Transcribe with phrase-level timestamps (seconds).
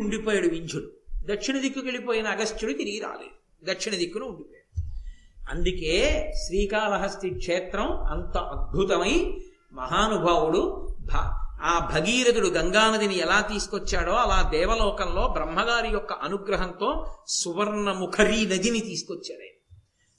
[0.00, 0.90] ఉండిపోయాడు వింధ్యుడు.
[1.10, 3.72] దక్షిణ దిక్కుకి వెళ్ళిపోయిన అగస్త్యుడు తిరిగి రాలేదు.
[3.72, 4.60] దక్షిణ దిక్కును ఉండిపోయాడు.
[5.50, 9.38] అందుకే శ్రీకాళహస్తి క్షేత్రం అంత అద్భుతమై
[9.72, 11.08] మహానుభావుడు భ
[11.62, 19.76] ఆ భగీరథుడు గంగానదిని ఎలా తీసుకొచ్చాడో అలా దేవలోకంలో బ్రహ్మగారి యొక్క అనుగ్రహంతో సువర్ణముఖరీ నదిని తీసుకొచ్చాడు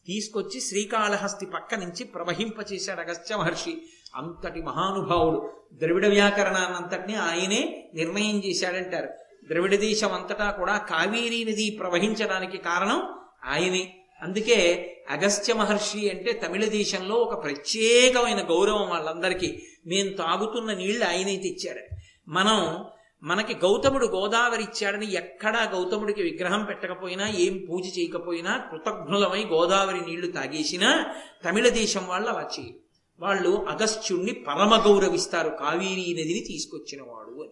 [0.08, 3.82] తీసుకొచ్చి శ్రీకాళహస్తి పక్క నుంచి ప్రవహింపచేశాడు అగస్త్య మహర్షి.
[4.16, 5.54] అంతటి మహానుభావుడు.
[5.74, 9.10] ద్రవిడ వ్యాకరణాన్నంతటినీ ఆయనే నిర్ణయం చేశాడంటారు.
[9.48, 13.04] ద్రవిడ దేశం అంతటా కూడా కావేరీ నది ప్రవహించడానికి కారణం
[13.46, 13.98] ఆయనే.
[14.22, 19.62] అందుకే అగస్త్య మహర్షి అంటే తమిళ దేశంలో ఒక ప్రత్యేకమైన గౌరవం వాళ్ళందరికీ.
[19.88, 21.80] మేము తాగుతున్న నీళ్ళు ఆయనే తెచ్చారు.
[22.28, 22.86] మనం
[23.24, 31.16] మనకి గౌతముడు గోదావరి ఇచ్చాడని ఎక్కడా గౌతముడికి విగ్రహం పెట్టకపోయినా ఏం పూజ చేయకపోయినా కృతజ్ఞులమై గోదావరి నీళ్ళు తాగేసినా
[31.46, 32.80] తమిళ దేశం వాళ్ళు అలా చేయరు.
[33.20, 37.52] వాళ్ళు అగస్త్యుణ్ణి పరమ గౌరవిస్తారు కావేరీ నదిని తీసుకొచ్చిన వాడు అని.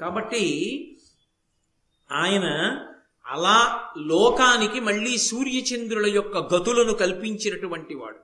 [0.00, 0.42] కాబట్టి
[2.12, 2.78] ఆయన
[3.26, 8.16] అలా లోకానికి మళ్ళీ సూర్యచంద్రుల యొక్క గతులను కల్పించినటువంటి వాడు.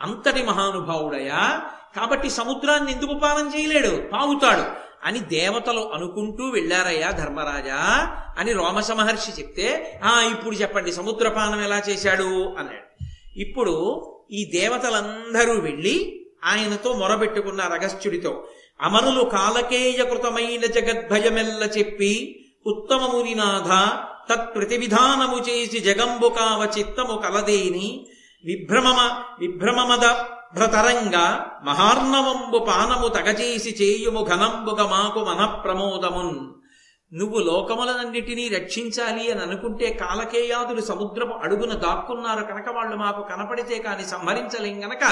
[0.00, 1.62] అంతటి మహానుభావుడయా
[1.96, 4.08] కాబట్టి సముద్రాన్ని ఎందుకు పానం చేయలేడు?
[4.12, 4.90] పావుతాడు.
[5.04, 12.54] అని దేవతలు అనుకుంటూ వెళ్ళారయ్యా ధర్మరాజా అని రోమస మహర్షి చెప్తే ఆ ఇప్పుడు చెప్పండి సముద్రపానం ఎలా చేశాడు?
[12.58, 13.04] అన్నాడు.
[13.36, 18.48] ఇప్పుడు ఈ దేవతలందరూ వెళ్ళి ఆయనతో మొరబెట్టుకున్నారు అగస్త్యుడితో
[18.80, 23.70] అమరులు కాలకేయకృతమైన జగద్భయమెల్ల చెప్పి ఉత్తమమునినాథ
[24.30, 28.06] తత్ప్రతివిధానము చేసి జగంబు కావ చిత్తము కలదేని
[28.44, 28.98] విభ్రమమ
[29.38, 30.04] విభ్రమమద
[30.54, 31.16] భ్రతరంగ
[31.64, 36.34] మహార్ణవంబు పానము తగచేసి చేయుము ఘనంబుగ మాకు మన ప్రమోదమున్
[37.12, 44.84] నువ్వు లోకములనన్నిటినీ రక్షించాలి అని అనుకుంటే కాలకేయాదులు సముద్రపు అడుగున దాక్కున్నారు కనుక వాళ్ళు మాకు కనపడితే కాని సంహరించలేం
[44.84, 45.04] గనక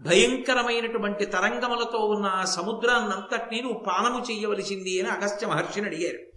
[0.00, 6.29] భయంకరమైనటువంటి తరంగములతో ఉన్న ఆ సముద్రాన్నంతటినీ నువ్వు పానము చేయవలసింది అని అగస్త్య మహర్షిని అడిగారు.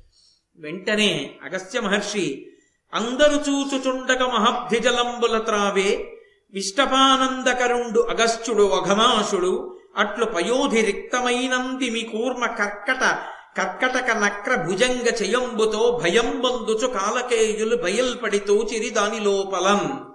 [0.59, 2.47] వెంటనే అగస్త్య మహర్షి
[2.93, 6.13] అందరు చూచుచుండక మహబ్ధిజలంబుల త్రావే
[6.53, 13.03] విష్టపానందకరుండు అగస్త్యుడు అఘమాసుడు అట్లు పయోధి రిక్తమైనంది మీ కూర్మ కర్కట
[13.57, 20.09] కర్కటక నక్ర భుజంగ చెయంబుతో భయం బందుచు కాలకేయులు బయల్పడితో చిరి దాని లోపలం.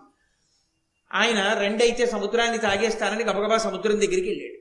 [1.12, 4.58] ఆయన రెండైతే సముద్రాన్ని తాగేస్తానని గబగబా సముద్రం దగ్గరికి వెళ్ళాడు.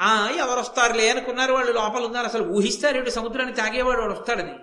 [0.00, 4.54] ఆ ఎవరు వస్తారులే అనుకున్నారు వాళ్ళు లోపల ఉన్నారు అసలు ఊహిస్తారేంటి సముద్రాన్ని తాగేవాడు వాడు వస్తాడని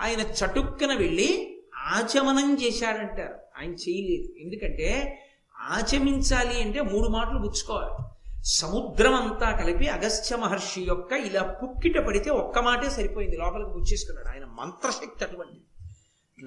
[0.00, 3.38] ఆయన చటుక్కన వెళ్ళి ఆచమనం చేశాడంటారు.
[3.58, 4.42] ఆయన చేయలేదు.
[4.42, 5.18] ఎందుకంటే
[5.58, 8.04] ఆచమించాలి అంటే మూడు మాటలు పుచ్చుకోవాలి
[8.44, 13.36] సముద్రం అంతా కలిపి అగస్త్య మహర్షి యొక్క ఇలా పుక్కిట పడితే ఒక్క మాటే సరిపోయింది.
[13.36, 15.64] లోపలికి పుచ్చేసుకున్నాడు ఆయన మంత్రశక్తి అటువంటిది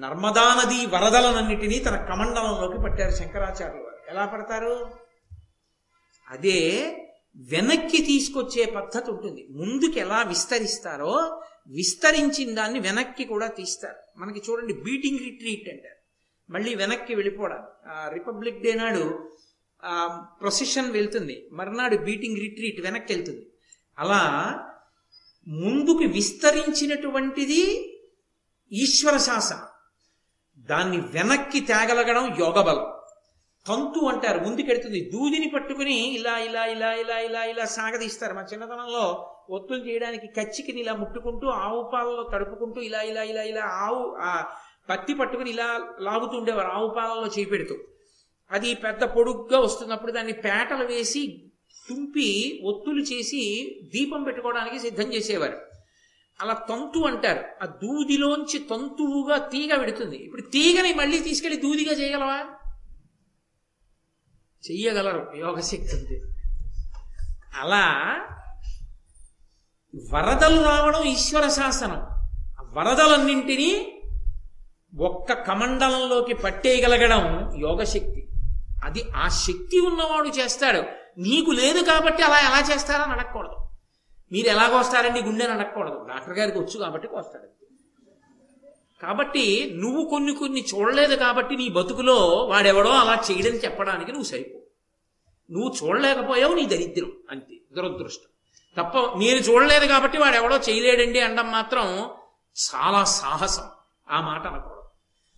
[0.00, 4.10] నర్మదా నది వరదలనన్నిటినీ తన కమండలంలోకి పట్టారు శంకరాచార్యులు వారు.
[4.10, 4.90] ఎలా పడతారు?
[6.30, 6.58] అదే
[7.36, 9.46] వెనక్కి తీసుకొచ్చే పద్ధతి ఉంటుంది.
[9.50, 14.20] ముందుకు ఎలా విస్తరిస్తారో విస్తరించిన దాన్ని వెనక్కి కూడా తీస్తారు.
[14.20, 16.02] మనకి చూడండి బీటింగ్ రిట్రీట్ అంటారు.
[16.52, 17.62] మళ్ళీ వెనక్కి వెళ్ళిపోవడం.
[17.88, 19.30] రిపబ్లిక్ డే నాడు
[20.40, 21.48] ప్రొసెషన్ వెళ్తుంది.
[21.52, 23.46] మర్నాడు బీటింగ్ రిట్రీట్ వెనక్కి వెళ్తుంది.
[23.98, 24.20] అలా
[25.48, 27.88] ముందుకు విస్తరించినటువంటిది
[28.72, 29.60] ఈశ్వర శాసనం.
[30.58, 33.01] దాన్ని వెనక్కి తేగలగడం యోగబలం.
[33.68, 34.38] తంతు అంటారు.
[34.40, 35.10] ముందుకెడుతుంది.
[35.12, 38.34] దూదిని పట్టుకుని ఇలా ఇలా ఇలా ఇలా ఇలా ఇలా సాగదీస్తారు.
[38.34, 44.16] మా చిన్నతనంలో ఒత్తులు చేయడానికి కచ్చికిని ఇలా ముట్టుకుంటూ ఆవు పాలలో తడుపుకుంటూ ఇలా ఇలా ఇలా ఇలా ఆవు
[44.20, 44.44] ఆ
[44.90, 47.74] పత్తి పట్టుకుని ఇలా లాగుతుండేవారు ఆవు పాలలో చేపెడుతూ
[48.50, 51.50] అది పెద్ద పొడుగ్గా వస్తున్నప్పుడు దాన్ని పేటలు వేసి
[51.88, 53.42] తుంపి ఒత్తులు చేసి
[53.94, 55.58] దీపం పెట్టుకోవడానికి సిద్ధం చేసేవారు.
[56.40, 57.44] అలా తంతు అంటారు.
[57.62, 62.38] ఆ దూదిలోంచి తంతువుగా తీగ పెడుతుంది ఇప్పుడు తీగని మళ్ళీ తీసుకెళ్ళి దూదిగా చేయగలవా?
[64.70, 65.32] చెయ్యగలరు.
[65.36, 66.22] యోగశక్తి ఉంది
[67.54, 67.84] అలా
[70.12, 72.00] వరదలు రావడం ఈశ్వర శాసనం.
[72.60, 74.02] ఆ వరదలన్నింటినీ
[75.00, 78.28] ఒక్క కమండలంలోకి పట్టేయగలగడం యోగశక్తి.
[78.84, 80.82] అది ఆ శక్తి ఉన్నవాడు చేస్తాడు.
[81.18, 83.56] నీకు లేదు కాబట్టి అలా ఎలా చేస్తారని అడగకూడదు.
[84.32, 86.06] మీరు ఎలా కోస్తారండి గుండెని అడగకూడదు.
[86.08, 87.61] డాక్టర్ గారికి వచ్చు కాబట్టి కోస్తాడు.
[89.02, 92.16] కాబట్టి నువ్వు కొన్ని కొన్ని చూడలేదు కాబట్టి నీ బతుకులో
[92.50, 94.58] వాడెవడో అలా చేయడని చెప్పడానికి నువ్వు సరిపో.
[95.50, 98.28] నువ్వు చూడలేకపోయావు నీ దరిద్రం అంతే దురదృష్టం.
[98.82, 102.10] తప్ప నేను చూడలేదు కాబట్టి వాడెవడో చేయలేడండి అనడం మాత్రం
[102.74, 103.62] చాలా సాహసం.
[104.10, 104.82] ఆ మాట అనకూడదు.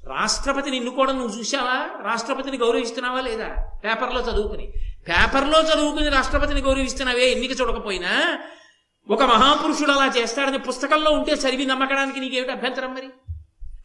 [0.09, 3.57] రాష్ట్రపతిని ఎన్నుకోవడం నువ్వు చూసావా రాష్ట్రపతిని గౌరవిస్తున్నావా లేదా?
[3.85, 4.73] పేపర్లో చదువుకుని.
[5.09, 7.31] పేపర్లో చదువుకుని రాష్ట్రపతిని గౌరవిస్తున్నావే?
[7.31, 8.39] ఎన్నిక చూడకపోయినా?
[9.11, 13.11] ఒక మహాపురుషుడు అలా చేస్తాడని పుస్తకంలో ఉంటే చదివి నమ్మకడానికి నీకేమిటి అభ్యంతరం మరి?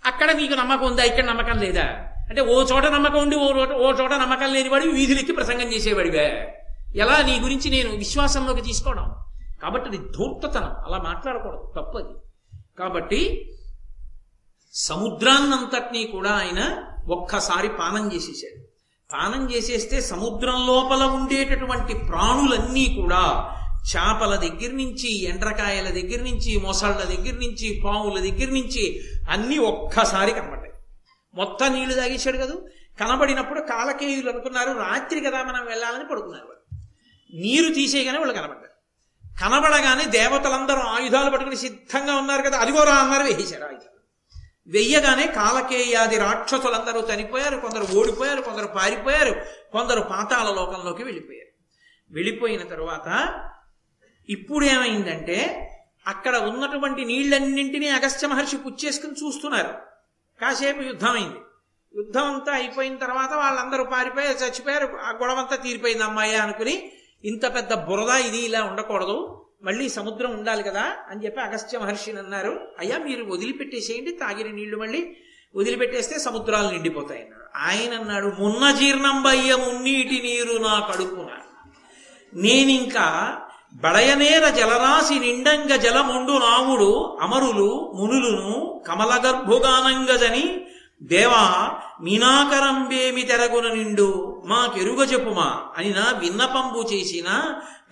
[0.06, 1.04] అక్కడ నీకు నమ్మకం ఉందా?
[1.04, 1.84] ఇక్కడ నమ్మకం లేదా?
[2.30, 6.56] అంటే ఓ చోట నమ్మకం ఉండి ఓ ఓ చోట నమ్మకం లేనివాడు వీధులెక్కి ప్రసంగం చేసేవాడివే.
[6.96, 7.22] ఎలా?
[7.22, 9.16] నీ గురించి నేను విశ్వాసంలోకి తీసుకోవడం.
[9.62, 10.72] కాబట్టి అది ధూర్తతనం.
[10.86, 11.74] అలా మాట్లాడకూడదు.
[11.76, 12.14] తప్పది.
[12.80, 13.52] కాబట్టి
[14.74, 18.70] సముద్రాన్నంతటినీ కూడా ఆయన ఒక్కసారి పానం చేసేసాడు
[19.14, 23.56] పానం చేసేస్తే సముద్రం లోపల ఉండేటటువంటి ప్రాణులన్నీ కూడా
[23.96, 30.74] చేపల దగ్గర నుంచి ఎండ్రకాయల దగ్గర నుంచి మొసళ్ళ దగ్గర నుంచి పాముల దగ్గర నుంచి అన్నీ ఒక్కసారి కనబడ్డాయి.
[31.34, 32.56] మొత్తం నీళ్ళు తాగేశాడు కదా?
[33.00, 36.86] కనబడినప్పుడు కాలకేయులు అనుకున్నారు రాత్రి కదా మనం వెళ్ళాలని పడుకున్నారు వాళ్ళు.
[37.34, 38.70] నీరు తీసేయగానే వాళ్ళు కనబడ్డారు.
[39.44, 44.00] కనబడగానే దేవతలందరూ ఆయుధాలు పట్టుకుని సిద్ధంగా ఉన్నారు కదా అదిగోరా అన్నారు వేసేశారు ఆయుధాలు.
[44.68, 49.42] వెయ్యగానే కాలకేయాది రాక్షసులందరూ చనిపోయారు కొందరు ఓడిపోయారు కొందరు పారిపోయారు
[49.72, 51.50] కొందరు పాతాల లోకంలోకి వెళ్ళిపోయారు.
[52.14, 53.08] వెళ్ళిపోయిన తరువాత
[54.30, 55.66] ఇప్పుడు ఏమైందంటే
[56.08, 59.70] అక్కడ ఉన్నటువంటి నీళ్ళన్నింటినీ అగస్త్య మహర్షి పుచ్చేసుకుని చూస్తున్నారు.
[60.42, 61.38] కాసేపు యుద్ధమైంది.
[61.96, 66.92] యుద్ధం అంతా అయిపోయిన తర్వాత వాళ్ళందరూ పారిపోయారు చచ్చిపోయారు ఆ గొడవంతా తీరిపోయింది అమ్మాయి అనుకుని
[67.26, 72.68] ఇంత పెద్ద బురద ఇది ఇలా ఉండకూడదు మళ్ళీ సముద్రం ఉండాలి కదా అని చెప్పి అగస్త్య మహర్షిని అన్నారు.
[72.80, 75.18] అయ్యా మీరు వదిలిపెట్టేసేయండి తాగిన నీళ్ళు మళ్ళీ
[75.56, 77.58] వదిలిపెట్టేస్తే సముద్రాలు నిండిపోతాయి అన్నాడు.
[77.58, 81.28] ఆయన అన్నాడు మున్న జీర్ణంబయ్య మున్నీటి నీరు నా కడుపున.
[82.34, 83.40] నేనింకా
[83.74, 90.46] బడయనేర జలరాశి నిండంగ జలముండు నాముడు అమరులు మునులును కమలగర్భుగానంగజని
[91.02, 91.44] దేవా
[92.02, 97.28] మీనాకరంబేమి తెరగున నిండు మాకెరుగ చెప్పుమా అని నా విన్నపంబు చేసిన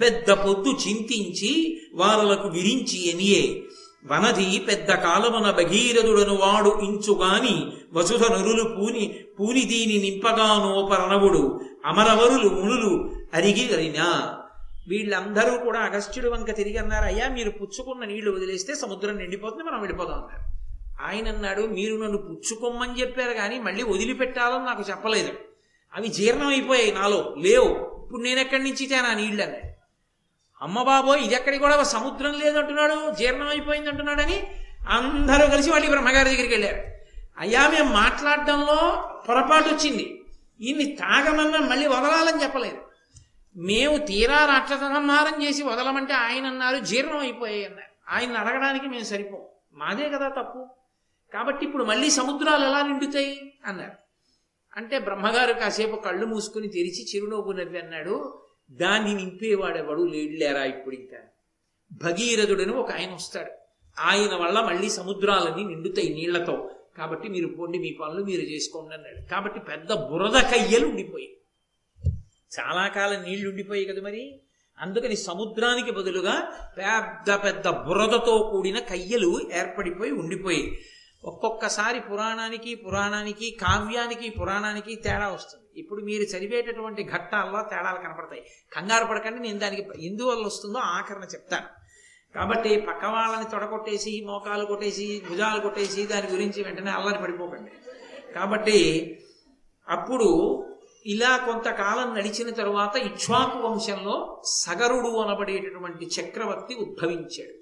[0.02, 1.52] పెద్ద పొద్దు చింతించి
[1.94, 3.44] వారలకు విరించి ఎనియే.
[4.12, 7.56] వనది పెద్ద కాలమున భగీరథుడను వాడు ఇంచుగాని
[7.94, 9.06] వసుధ నరులు పూని
[9.40, 11.42] పూని దీని నింపగానోపరణవుడు
[11.86, 12.92] అమరవరులు మునులు
[13.34, 14.37] అరిగిగరినా
[14.88, 20.16] వీళ్ళందరూ కూడా అగస్త్యుడు వంక తిరిగి అన్నారు అయ్యా మీరు పుచ్చుకున్న నీళ్ళు వదిలేస్తే సముద్రం నిండిపోతుంది మనం వెళ్ళిపోదాం
[20.16, 20.58] అన్నారు.
[21.06, 25.34] ఆయన అన్నాడు మీరు నన్ను పుచ్చుకోమని చెప్పారు కానీ మళ్ళీ వదిలిపెట్టాలని నాకు చెప్పలేదు.
[25.96, 27.70] అవి జీర్ణం అయిపోయాయి నాలో లేవు.
[28.06, 29.44] ఇప్పుడు నేను ఎక్కడి నుంచి తేనా నీళ్ళు?
[29.44, 29.68] అన్నాడు.
[30.62, 34.48] అమ్మ బాబోయ్ ఇది ఎక్కడికి కూడా సముద్రం లేదంటున్నాడు జీర్ణం అయిపోయింది అంటున్నాడని
[34.90, 36.84] అందరూ కలిసి మళ్ళీ బ్రహ్మగారి దగ్గరికి వెళ్ళారు.
[37.38, 40.22] అయ్యా మేము మాట్లాడడంలో పొరపాటు వచ్చింది.
[40.62, 42.87] ఇన్ని తాగమన్నా మళ్ళీ వదలాలని చెప్పలేదు.
[43.58, 48.16] మేము తీరా రాక్షస సంహారం చేసి వదలమంటే ఆయన అన్నారు జీర్ణం అయిపోయాయి అన్నారు.
[48.16, 49.42] ఆయన అడగడానికి మేము సరిపోం.
[49.74, 50.68] మాదే కదా తప్పు.
[51.34, 53.54] కాబట్టి ఇప్పుడు మళ్ళీ సముద్రాలు ఎలా నిండుతాయి?
[53.66, 53.92] అన్నారు.
[54.78, 58.42] అంటే బ్రహ్మగారు కాసేపు కళ్ళు మూసుకుని తెరిచి చిరునవ్వు నవ్వి అన్నాడు.
[58.72, 61.18] దాన్ని నింపేవాడెవడు లేడులేరా ఇప్పుడు ఇంకా?
[61.92, 63.52] భగీరథుడని ఒక ఆయన వస్తాడు.
[64.00, 66.72] ఆయన వల్ల మళ్ళీ సముద్రాలన్నీ నిండుతాయి నీళ్ళతో.
[66.98, 69.30] కాబట్టి మీరు పోండి మీ పనులు మీరు చేసుకోండి అన్నాడు.
[69.30, 71.38] కాబట్టి పెద్ద బురద కయ్యలు ఉండిపోయి
[72.60, 74.42] చాలా కాలం నీళ్ళు ఉండిపోయాయి కదా మరి?
[74.80, 80.78] అందుకని సముద్రానికి బదులుగా పెద్ద పెద్ద బురదతో కూడిన కయ్యలు ఏర్పడిపోయి ఉండిపోయి
[81.24, 85.80] ఒక్కొక్కసారి పురాణానికి పురాణానికి కావ్యానికి పురాణానికి తేడా వస్తుంది.
[85.80, 88.46] ఇప్పుడు మీరు చదివేటటువంటి ఘట్టాల్లో తేడాలు కనపడతాయి.
[88.74, 91.66] కంగారు పడకండి నేను దానికి ఎందువల్ల వస్తుందో ఆకరణ చెప్తాను.
[92.36, 97.72] కాబట్టి పక్క వాళ్ళని తొడగొట్టేసి మోకాలు కొట్టేసి భుజాలు కొట్టేసి దాని గురించి వెంటనే అల్లరి పడిపోకండి.
[98.34, 98.80] కాబట్టి
[99.90, 100.64] అప్పుడు
[101.08, 107.54] ఇలా కొంతకాలం నడిచిన తరువాత ఇక్ష్వాకు వంశంలో సగరుడు అనబడేటటువంటి చక్రవర్తి ఉద్భవించాడు.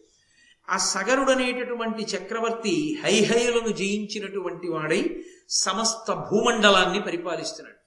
[0.72, 7.78] ఆ సగరుడు అనేటటువంటి చక్రవర్తి హైహయులను జయించినటువంటి వాడై సమస్త భూమండలాన్ని పరిపాలిస్తున్నాడు.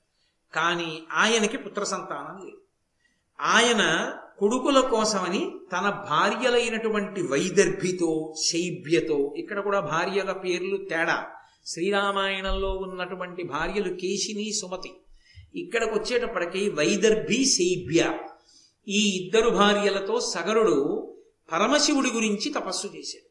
[0.55, 2.59] కానీ ఆయనకి పుత్ర సంతానం లేదు.
[3.41, 11.27] ఆయన కొడుకుల కోసమని తన భార్యలైనటువంటి వైదర్భితో శైభ్యతో ఇక్కడ కూడా భార్యల పేర్లు తేడా
[11.67, 14.93] శ్రీరామాయణంలో ఉన్నటువంటి భార్యలు కేశిని సుమతి.
[15.59, 18.19] ఇక్కడికి వచ్చేటప్పటికి వైదర్భి శైబ్య
[18.89, 21.05] ఈ ఇద్దరు భార్యలతో సగరుడు
[21.53, 23.29] పరమశివుడి గురించి తపస్సు చేశాడు.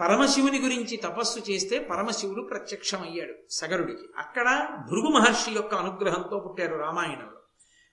[0.00, 4.04] పరమశివుని గురించి తపస్సు చేస్తే పరమశివుడు ప్రత్యక్షమయ్యాడు సగరుడికి.
[4.16, 7.40] అక్కడ భృగు మహర్షి యొక్క అనుగ్రహంతో పుట్టారు రామాయణంలో.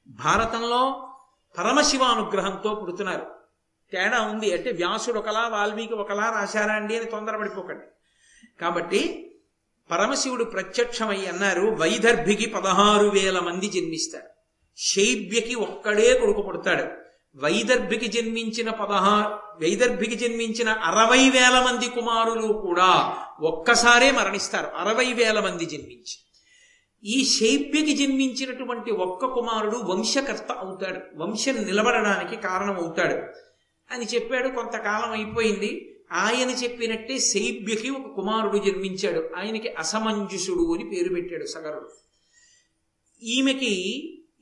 [0.07, 1.09] భారతంలో
[1.57, 3.25] పరమశివ అనుగ్రహంతో పుడుతున్నారు.
[3.91, 4.53] తేడా ఉంది.
[4.53, 7.85] అంటే వ్యాసుడు ఒకలా వాల్మీకి ఒకలా రాశారా అండి అని తొందరపడిపోకండి.
[8.61, 9.32] కాబట్టి
[9.91, 14.25] పరమశివుడు ప్రత్యక్షమై అన్నారు వైదర్భికి పదహారు వేల మంది జన్మిస్తారు.
[14.77, 16.83] శైబ్యకి ఒక్కడే కొడుకు పుడతాడు.
[17.35, 19.29] వైదర్భికి జన్మించిన పదహారు
[19.63, 24.67] వైదర్భికి జన్మించిన అరవై వేల మంది కుమారులు కూడా ఒక్కసారే మరణిస్తారు.
[24.67, 26.19] అరవై వేల మంది జన్మించి.
[27.03, 30.99] ఈ శైబ్యకి జన్మించినటువంటి ఒక్క కుమారుడు వంశకర్త అవుతాడు.
[31.15, 33.15] వంశం నిలబడడానికి కారణం అవుతాడు
[33.93, 34.47] అని చెప్పాడు.
[34.47, 35.92] కొంతకాలం అయిపోయింది.
[36.13, 39.29] ఆయన చెప్పినట్టే శైభ్యకి ఒక కుమారుడు జన్మించాడు.
[39.37, 41.89] ఆయనకి అసమంజసుడు అని పేరు పెట్టాడు సగరుడు.
[43.23, 43.73] ఈమెకి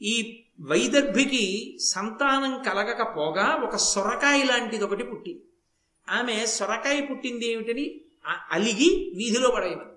[0.01, 5.43] ఈ వైదర్భికి సంతానం కలగకపోగా ఒక సొరకాయ లాంటిది ఒకటి పుట్టింది.
[6.09, 8.01] ఆమె సొరకాయ పుట్టింది ఏమిటని
[8.51, 9.90] అలిగి వీధిలో పడేయమని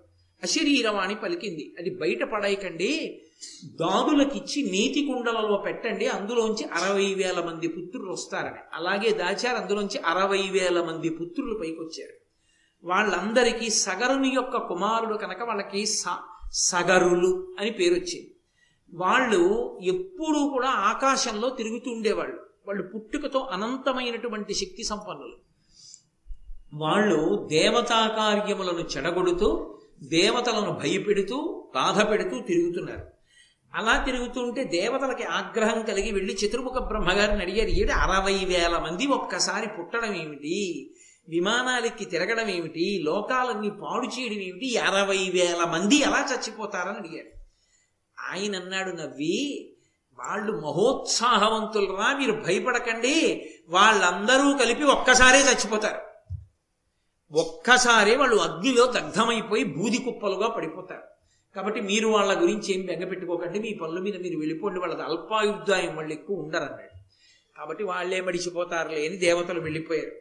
[0.45, 1.75] అశరీరవాణి పలికింది.
[1.79, 3.23] అది బయట పడేయకండి
[3.65, 6.07] దాదులకిచ్చి నీతి కుండలలో పెట్టండి.
[6.07, 8.59] అందులోంచి అరవై వేల మంది పుత్రులు వస్తారని.
[8.73, 9.57] అలాగే దాచారు.
[9.57, 12.25] అందులోంచి అరవై వేల మంది పుత్రులు పైకొచ్చారు.
[12.85, 16.05] వాళ్ళందరికీ సగరుని యొక్క కుమారుడు కనుక వాళ్ళకి స
[16.53, 18.35] సగరులు అని పేరు వచ్చింది
[18.95, 25.37] వాళ్ళు ఎప్పుడూ కూడా ఆకాశంలో తిరుగుతూ ఉండేవాళ్ళు వాళ్ళు పుట్టుకతో అనంతమైనటువంటి శక్తి సంపన్నులు.
[26.75, 29.74] వాళ్ళు దేవతా కార్యములను చెడగొడుతూ
[30.09, 33.15] దేవతలను భయపెడుతూ బాధ పెడుతూ తిరుగుతున్నారు.
[33.75, 40.15] అలా తిరుగుతుంటే దేవతలకి ఆగ్రహం కలిగి వెళ్ళి చతుర్ముఖ బ్రహ్మగారిని అడిగారు ఏడు అరవై వేల మంది ఒక్కసారి పుట్టడం
[40.15, 40.91] ఏమిటి?
[41.29, 43.01] విమానాలెక్కి తిరగడం ఏమిటి?
[43.03, 44.79] లోకాలన్నీ పాడు చేయడం ఏమిటి?
[44.79, 47.45] అరవై వేల మంది ఎలా చచ్చిపోతారని అడిగారు
[48.33, 49.71] ఆయన అన్నాడు నవ్వి
[50.19, 53.49] వాళ్ళు మహోత్సాహవంతులరా మీరు భయపడకండి.
[53.69, 56.14] వాళ్ళందరూ కలిపి ఒక్కసారే చచ్చిపోతారు.
[57.35, 61.03] ఒక్కసారే వాళ్ళు అగ్నిలో దగ్ధమైపోయి బూది కుప్పలుగా పడిపోతారు.
[61.57, 66.41] కాబట్టి మీరు వాళ్ళ గురించి ఏం బెంగపెట్టుకోకండి మీ పనుల మీద మీరు వెళ్ళిపోండి వాళ్ళది అల్పాయుద్ధాయం వాళ్ళు ఎక్కువ
[66.41, 66.99] ఉండరన్నాడు.
[67.59, 70.13] కాబట్టి వాళ్ళే మడిచిపోతారులే అని దేవతలు వెళ్ళిపోయారు.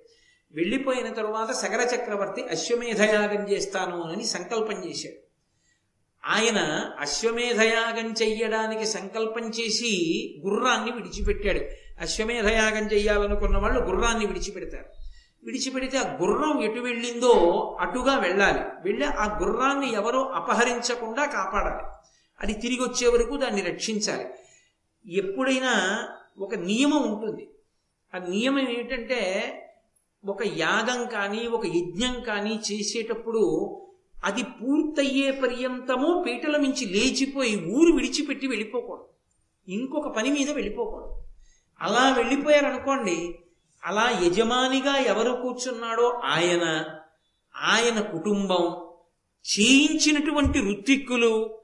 [0.52, 5.24] వెళ్ళిపోయిన తరువాత సగర చక్రవర్తి అశ్వమేధయాగం చేస్తాను అని సంకల్పం చేశాడు.
[6.26, 11.60] ఆయన అశ్వమేధయాగం చెయ్యడానికి సంకల్పం చేసి గుర్రాన్ని విడిచిపెట్టాడు.
[12.02, 15.03] అశ్వమేధయాగం చెయ్యాలనుకున్న వాళ్ళు గుర్రాన్ని విడిచిపెడతారు.
[15.44, 17.32] విడిచిపెడితే ఆ గుర్రం ఎటు వెళ్ళిందో
[17.80, 18.60] అటుగా వెళ్ళాలి.
[18.60, 21.84] వెళ్ళి ఆ గుర్రాన్ని ఎవరో అపహరించకుండా కాపాడాలి.
[22.42, 24.26] అది తిరిగి వచ్చే వరకు దాన్ని రక్షించాలి.
[25.14, 26.08] ఎప్పుడైనా
[26.40, 27.50] ఒక నియమం ఉంటుంది.
[28.16, 29.20] ఆ నియమం ఏమిటంటే
[30.26, 33.76] ఒక యాగం కానీ ఒక యజ్ఞం కానీ చేసేటప్పుడు
[34.26, 39.06] అది పూర్తయ్యే పర్యంతము పీటల మించి లేచిపోయి ఊరు విడిచిపెట్టి వెళ్ళిపోకూడదు.
[39.68, 41.24] ఇంకొక పని మీద వెళ్ళిపోకూడదు.
[41.82, 43.40] అలా వెళ్ళిపోయారనుకోండి
[43.86, 46.86] అలా యజమానిగా ఎవరు కూర్చున్నాడో ఆయన
[47.56, 48.64] ఆయన కుటుంబం
[49.46, 51.60] చేయించినటువంటి రుత్తిక్కులు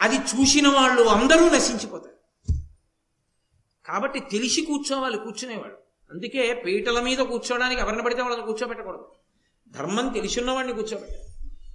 [0.00, 2.14] అది చూసిన వాళ్ళు అందరూ నశించిపోతారు.
[3.86, 5.76] కాబట్టి తెలిసి కూర్చోవాలి కూర్చునేవాడు
[6.10, 9.06] అందుకే పీటల మీద కూర్చోవడానికి ఎవరిని పడితే వాళ్ళని కూర్చోబెట్టకూడదు
[9.70, 11.24] ధర్మం తెలిసిన్నవాడిని కూర్చోబెట్టాలి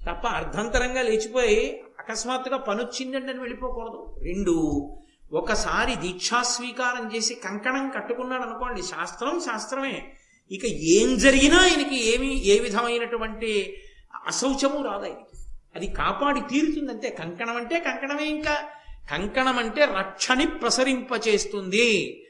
[0.06, 4.16] తప్ప అర్ధంతరంగా లేచిపోయి అకస్మాత్తుగా పనొచ్చిందండి అని వెళ్ళిపోకూడదు.
[4.22, 4.54] రెండు
[5.34, 10.13] ఒకసారి దీక్షాస్వీకారం చేసి కంకణం కట్టుకున్నాడు అనుకోండి శాస్త్రం శాస్త్రమే.
[10.52, 13.78] ఇక ఏం జరిగినా ఆయనకి ఏమి ఏ విధమైనటువంటి
[14.28, 15.38] అశౌచము రాదు ఆయనకి.
[15.75, 18.63] అది కాపాడి తీరుతుందంటే కంకణం అంటే కంకణమే ఇంకా.
[19.12, 22.24] కంకణం అంటే రక్షని ప్రసరింపచేస్తుంది.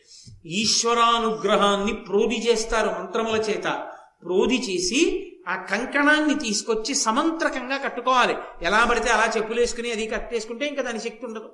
[0.46, 3.88] ఈశ్వరానుగ్రహాన్ని ప్రోధి చేస్తారు మంత్రముల చేత.
[4.24, 8.36] ప్రోధి చేసి ఆ కంకణాన్ని తీసుకొచ్చి సమంత్రకంగా కట్టుకోవాలి.
[8.62, 11.54] ఎలా పడితే అలా చెప్పులేసుకుని అది కట్టేసుకుంటే ఇంకా దాని శక్తి ఉండదు.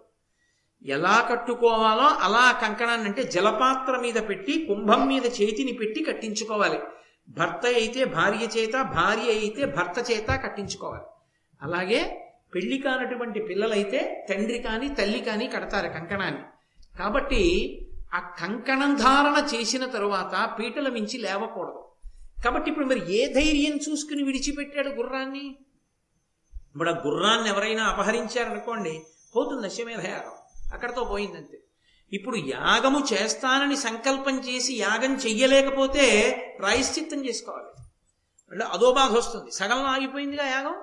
[0.85, 6.79] ఎలా కట్టుకోవాలో అలా కంకణాన్ని అంటే జలపాత్ర మీద పెట్టి కుంభం మీద చేతిని పెట్టి కట్టించుకోవాలి.
[7.29, 11.03] భర్త అయితే భార్య చేత భార్య అయితే భర్త చేత కట్టించుకోవాలి.
[11.61, 16.41] అలాగే పెళ్ళి కానటువంటి పిల్లలైతే తండ్రి కానీ తల్లి కానీ కడతారు కంకణాన్ని.
[16.99, 17.41] కాబట్టి
[18.13, 21.85] ఆ కంకణం ధారణ చేసిన తరువాత పీటల మించి లేవకూడదు.
[22.45, 25.55] కాబట్టి ఇప్పుడు మరి ఏ ధైర్యం చూసుకుని విడిచిపెట్టాడు గుర్రాన్ని?
[26.53, 29.01] ఇప్పుడు ఆ గుర్రాన్ని ఎవరైనా అపహరించారనుకోండి
[29.35, 30.38] పోతుంది అశ్వమేధయాగం
[30.73, 31.59] అక్కడతో పోయిందంతే.
[32.13, 36.05] ఇప్పుడు యాగము చేస్తానని సంకల్పం చేసి యాగం చెయ్యలేకపోతే
[36.59, 37.83] ప్రాయశ్చిత్తం చేసుకోవాలి.
[38.51, 39.51] అంటే అదో బాధ వస్తుంది.
[39.51, 40.75] సగలం ఆగిపోయిందిగా యాగం?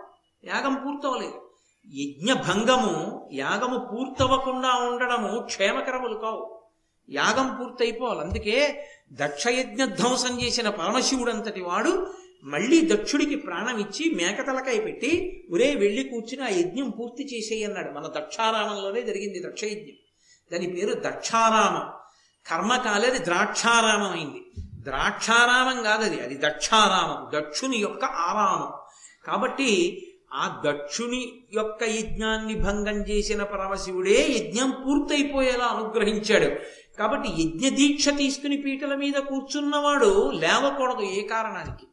[0.44, 1.50] యాగం పూర్తవలేదు
[1.94, 6.62] యజ్ఞభంగము యాగము పూర్తవకుండా ఉండడము క్షేమకరములు కావు.
[7.10, 8.20] యాగం పూర్తయిపోవాలి.
[8.20, 12.12] అందుకే దక్షయజ్ఞ ధ్వంసం చేసిన పరమశివుడంతటి వాడు
[12.46, 19.02] మళ్ళీ దక్షుడికి ప్రాణం ఇచ్చి మేకతలకాయ పెట్టి ఒరే వెళ్ళి కూర్చుని ఆ యజ్ఞం పూర్తి చేసేయన్నాడు మన దక్షారామంలోనే
[19.02, 19.96] జరిగింది దక్షయజ్ఞం.
[20.52, 21.92] దాని పేరు దక్షారామం.
[23.04, 24.44] అది ద్రాక్షారామం అయింది.
[24.58, 28.72] ద్రాక్షారామం కాదది అది దక్షారామం దక్షుని యొక్క ఆరామం.
[29.26, 36.54] కాబట్టి ఆ దక్షుని యొక్క యజ్ఞాన్ని భంగం చేసిన పరమశివుడే యజ్ఞం పూర్తయిపోయేలా అనుగ్రహించాడు.
[36.98, 41.86] కాబట్టి యజ్ఞ దీక్ష తీసుకుని పీటల మీద కూర్చున్నవాడు లేవకూడదు ఏ కారణానికి?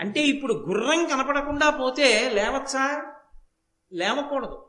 [0.00, 3.12] అంటే ఇప్పుడు గుర్రం కనపడకుండా పోతే లేవచ్చా?
[3.92, 4.64] లేవకూడదు.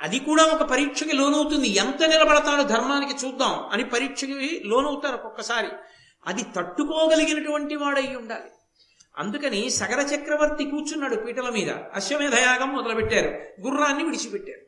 [0.00, 1.68] అది కూడా ఒక పరీక్షకి లోనవుతుంది.
[1.68, 5.68] ఎంత నిలబడతాడు ధర్మానికి చూద్దాం అని పరీక్షకి లోనవుతారు ఒక్కొక్కసారి.
[6.26, 8.50] అది తట్టుకోగలిగినటువంటి వాడై ఉండాలి.
[9.18, 11.70] అందుకని సగర చక్రవర్తి కూర్చున్నాడు పీటల మీద.
[11.70, 13.60] అశ్వమేధయాగం మొదలుపెట్టారు.
[13.60, 14.62] గుర్రాన్ని విడిచిపెట్టారు.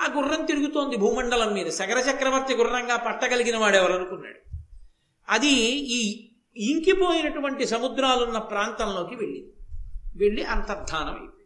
[0.00, 1.66] ఆ గుర్రం తిరుగుతోంది భూమండలం మీద.
[1.66, 4.56] సగర చక్రవర్తి గుర్రంగా పట్టగలిగిన వాడు ఎవరు అనుకున్నాడు?
[5.28, 9.52] అది ఈ ఇంకిపోయినటువంటి సముద్రాలున్న ప్రాంతంలోకి వెళ్ళింది
[10.16, 11.44] వెళ్ళి అంతర్ధానం అయిపోయింది.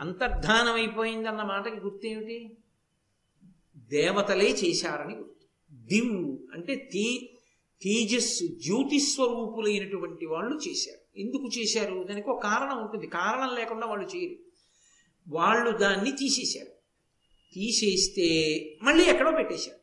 [0.00, 2.56] అంతర్ధానం అయిపోయిందన్న మాటకి గుర్తేమిటి?
[3.76, 5.74] దేవతలే చేశారని గుర్తు.
[5.74, 7.30] దివ్ అంటే తీ
[7.82, 11.20] తేజస్సు జ్యోతిస్వరూపులైనటువంటి వాళ్ళు చేశారు.
[11.20, 12.06] ఎందుకు చేశారు?
[12.08, 13.06] దానికి ఒక కారణం ఉంటుంది.
[13.06, 14.36] కారణం లేకుండా వాళ్ళు చేయరు.
[15.28, 16.72] వాళ్ళు దాన్ని తీసేశారు.
[17.54, 18.28] తీసేస్తే
[18.82, 19.81] మళ్ళీ ఎక్కడో పెట్టేశారు.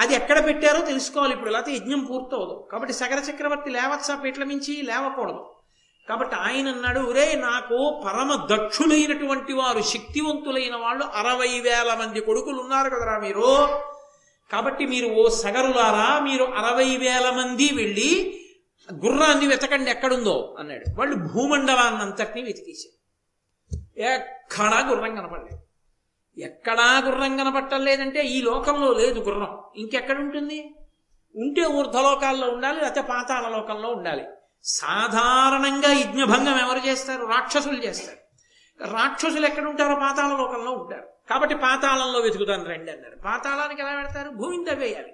[0.00, 1.50] అది ఎక్కడ పెట్టారో తెలుసుకోవాలి ఇప్పుడు.
[1.50, 2.68] లేకపోతే యజ్ఞం పూర్తవదు.
[2.72, 4.82] కాబట్టి సగర చక్రవర్తి లేవచ్చా పీటల మించి?
[4.82, 5.50] లేవకూడదు.
[6.08, 12.90] కాబట్టి ఆయన అన్నాడు ఒరే నాకు పరమ దక్షులైనటువంటి వారు శక్తివంతులైన వాళ్ళు అరవై వేల మంది కొడుకులు ఉన్నారు
[12.90, 13.80] కదరా మీరు.
[14.52, 18.40] కాబట్టి మీరు ఓ సగరులారా మీరు అరవై వేల మంది వెళ్ళి
[18.92, 20.98] గుర్రాన్ని వెతకండి ఎక్కడుందో అన్నాడు.
[20.98, 23.00] వాళ్ళు భూమండలాన్ని అంతటినీ వెతికేశారు.
[24.00, 25.69] ఎక్కడా గుర్రం కనపడలేదు.
[26.38, 29.58] ఎక్కడా గుర్రం కనపట్టలేదంటే ఈ లోకంలో లేదు గుర్రం.
[29.76, 30.74] ఇంకెక్కడ ఉంటుంది
[31.36, 34.24] ఉంటే ఊర్ధలోకాల్లో ఉండాలి లేకపోతే పాతాల లోకంలో ఉండాలి.
[34.64, 37.26] సాధారణంగా యజ్ఞభంగం ఎవరు చేస్తారు?
[37.26, 38.18] రాక్షసులు చేస్తారు.
[38.92, 41.02] రాక్షసులు ఎక్కడుంటారో పాతాల లోకంలో ఉంటారు.
[41.30, 43.16] కాబట్టి పాతాళంలో వెతుకుతాను రండి అన్నారు.
[43.24, 45.12] పాతాళానికి ఎలా పెడతారు భూమిని తవ్వేయాలి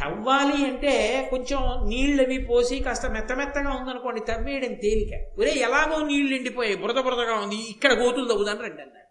[0.00, 5.40] తవ్వాలి అంటే కొంచెం నీళ్ళవి పోసి కాస్త మెత్త మెత్తగా ఉందనుకోండి తవ్వేయడం తేలిక.
[5.40, 9.05] ఒరే ఎలాగో నీళ్ళు ఎండిపోయాయి బురద బురదగా ఉంది ఇక్కడ గోతులు తవ్వుదాని రండి అన్నారు.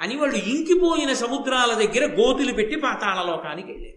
[0.00, 3.94] అని వాళ్ళు ఇంకిపోయిన సముద్రాల దగ్గర గోతులు పెట్టి పాతాళ లోకానికి వెళ్ళారు.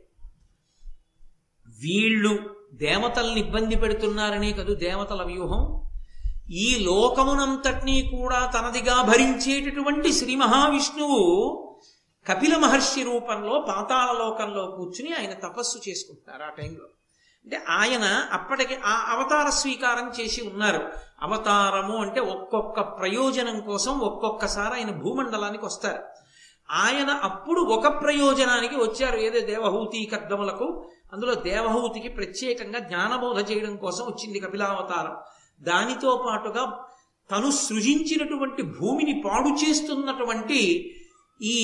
[1.67, 2.39] వీళ్ళు
[2.73, 5.81] దేవతల్ని ఇబ్బంది పెడుతున్నారనే కదూ దేవతల వ్యూహం?
[6.51, 11.63] ఈ లోకమునంతటినీ కూడా తనదిగా భరించేటటువంటి శ్రీ మహావిష్ణువు
[12.27, 16.96] కపిల మహర్షి రూపంలో పాతాళ లోకంలో కూర్చుని ఆయన తపస్సు చేసుకుంటున్నారు ఆ టైంలో.
[17.47, 20.91] అంటే ఆయన అప్పటికి ఆ అవతార స్వీకారం చేసి ఉన్నారు.
[21.21, 26.03] అవతారము అంటే ఒక్కొక్క ప్రయోజనం కోసం ఒక్కొక్కసారి ఆయన భూమండలానికి వస్తారు.
[26.71, 29.17] ఆయన అప్పుడు ఒక ప్రయోజనానికి వచ్చారు.
[29.17, 35.15] ఏదో దేవహూతి కద్దములకు అందులో దేవహూతికి ప్రత్యేకంగా జ్ఞానబోధ చేయడం కోసం వచ్చింది కపిలావతారం.
[35.61, 36.83] దానితో పాటుగా
[37.31, 40.93] తను సృజించినటువంటి భూమిని పాడు చేస్తున్నటువంటి
[41.41, 41.57] ఈ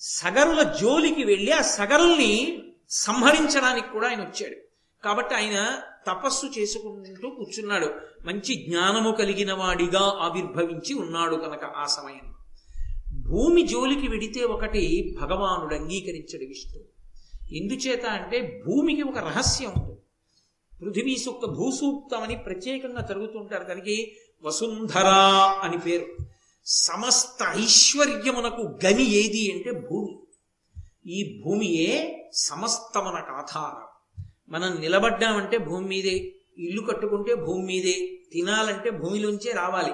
[0.00, 4.63] సగరుల జోలికి వెళ్ళి ఆ సగరుల్ని సంహరించడానికి కూడా ఆయన వచ్చాడు.
[5.04, 7.86] కాబట్టి ఆయన తపస్సు చేసుకుంటూ కూర్చున్నాడు.
[8.26, 12.34] మంచి జ్ఞానము కలిగిన వాడిగా ఆవిర్భవించి ఉన్నాడు కనుక ఆ సమయం.
[13.22, 16.94] భూమి జోలికి వెడితే ఒకటి భగవానుడు అంగీకరించడు విష్ణు.
[17.54, 19.94] ఎందుచేత అంటే భూమికి ఒక రహస్యం ఉంటుంది
[20.82, 23.64] పృథివీ సూక్త భూసూక్తం అని ప్రత్యేకంగా జరుగుతుంటారు.
[23.64, 26.06] దానికి వసుంధరా అని పేరు.
[26.66, 30.18] సమస్త ఐశ్వర్యమునకు గని ఏది అంటే భూమి.
[31.10, 33.83] ఈ భూమియే సమస్తమునకు ఆధారం.
[34.48, 39.92] మనం నిలబడ్డామంటే భూమి మీదే ఇల్లు కట్టుకుంటే భూమి మీదే తినాలంటే భూమిలోంచే రావాలి.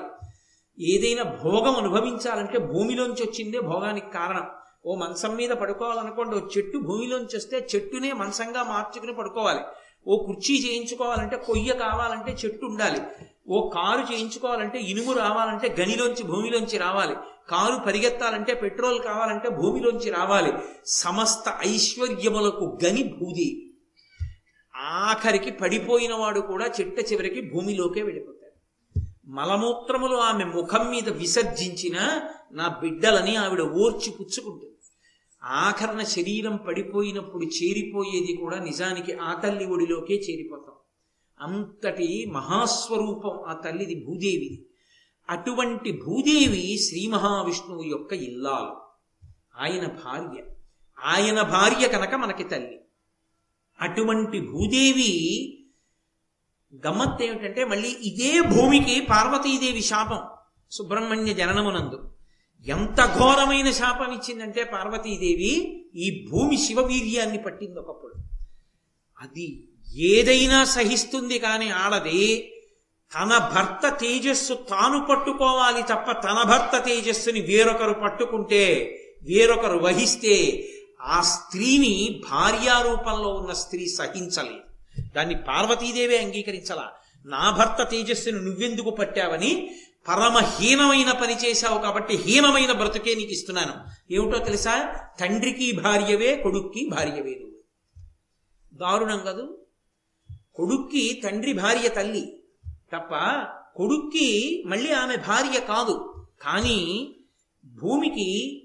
[0.80, 4.46] ఏదైనా భోగం అనుభవించాలంటే భూమిలోంచి వచ్చిందే భోగానికి కారణం.
[4.86, 9.60] ఓ మంచం మీద పడుకోవాలనుకోండి ఓ చెట్టు భూమిలోంచి వస్తే చెట్టునే మంచంగా మార్చుకుని పడుకోవాలి.
[10.06, 13.00] ఓ కుర్చీ చేయించుకోవాలంటే కొయ్య కావాలంటే చెట్టు ఉండాలి.
[13.48, 17.14] ఓ కారు చేయించుకోవాలంటే ఇనుము రావాలంటే గనిలోంచి భూమిలోంచి రావాలి.
[17.48, 20.52] కారు పరిగెత్తాలంటే పెట్రోల్ కావాలంటే భూమిలోంచి రావాలి.
[20.86, 23.69] సమస్త ఐశ్వర్యములకు గని భూది.
[24.81, 28.40] ఆఖరికి పడిపోయిన వాడు కూడా చిట్ట చివరికి భూమిలోకే వెళ్ళిపోతాడు.
[29.27, 32.21] మలమూత్రములు ఆమె ముఖం మీద విసర్జించిన
[32.53, 34.75] నా బిడ్డలని ఆవిడ ఓర్చి పుచ్చుకుంటుంది.
[35.45, 40.75] ఆఖరణ శరీరం పడిపోయినప్పుడు చేరిపోయేది కూడా నిజానికి ఆ తల్లి ఒడిలోకే చేరిపోతాం.
[41.40, 44.66] అంతటి మహాస్వరూపం ఆ తల్లిది భూదేవిది.
[45.31, 48.81] అటువంటి భూదేవి శ్రీ మహావిష్ణువు యొక్క ఇల్లాలు.
[49.61, 50.43] ఆయన భార్య.
[51.05, 52.81] ఆయన భార్య కనుక మనకి తల్లి.
[53.81, 55.12] అటువంటి భూదేవి
[56.87, 60.21] గమ్మత్ ఏమిటంటే మళ్ళీ ఇదే భూమికి పార్వతీదేవి శాపం
[60.71, 62.11] సుబ్రహ్మణ్య జననమునందు.
[62.66, 65.53] ఎంత ఘోరమైన శాపం ఇచ్చిందంటే పార్వతీదేవి
[65.95, 68.14] ఈ భూమి శివవీర్యాన్ని పట్టింది ఒకప్పుడు.
[69.21, 72.53] అది ఏదైనా సహిస్తుంది కానీ ఆడది.
[73.14, 78.62] తన భర్త తేజస్సు తాను పట్టుకోవాలి తప్ప తన భర్త తేజస్సుని వేరొకరు పట్టుకుంటే
[79.23, 80.37] వేరొకరు వహిస్తే
[81.00, 84.70] ఆ స్త్రీని భార్యారూపంలో ఉన్న స్త్రీ సహించలేదు.
[85.16, 86.90] దాన్ని పార్వతీదేవే అంగీకరించలా.
[87.26, 89.70] నా భర్త తేజస్సును నువ్వెందుకు పట్టావని
[90.08, 93.74] పరమహీనమైన పని చేశావు కాబట్టి హీనమైన బ్రతుకే నీకు ఇస్తున్నాను.
[94.12, 94.96] ఏమిటో తెలుసా?
[95.20, 97.58] తండ్రికి భార్యవే కొడుక్కి భార్యవే నువ్వు.
[98.74, 99.58] దారుణం కదూ?
[100.54, 103.10] కొడుక్కి తండ్రి భార్య తల్లి తప్ప
[103.76, 106.26] కొడుక్కి మళ్ళీ ఆమె భార్య కాదు.
[106.40, 107.10] కానీ
[107.64, 108.62] భూమికి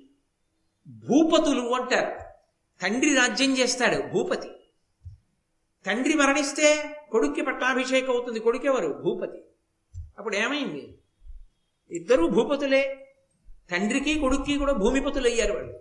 [0.88, 2.25] భూపతులు అంటారు.
[2.82, 4.50] తండ్రి రాజ్యం చేస్తాడు భూపతి.
[5.86, 9.02] తండ్రి మరణిస్తే కొడుక్కి పట్టాభిషేకం అవుతుంది కొడుకెవరు?
[9.04, 9.38] భూపతి.
[10.18, 10.98] అప్పుడు ఏమైంది?
[11.92, 13.14] ఇద్దరూ భూపతులే.
[13.72, 15.80] తండ్రికి కొడుక్కి కూడా భూమిపతులు అయ్యారు వాళ్ళు.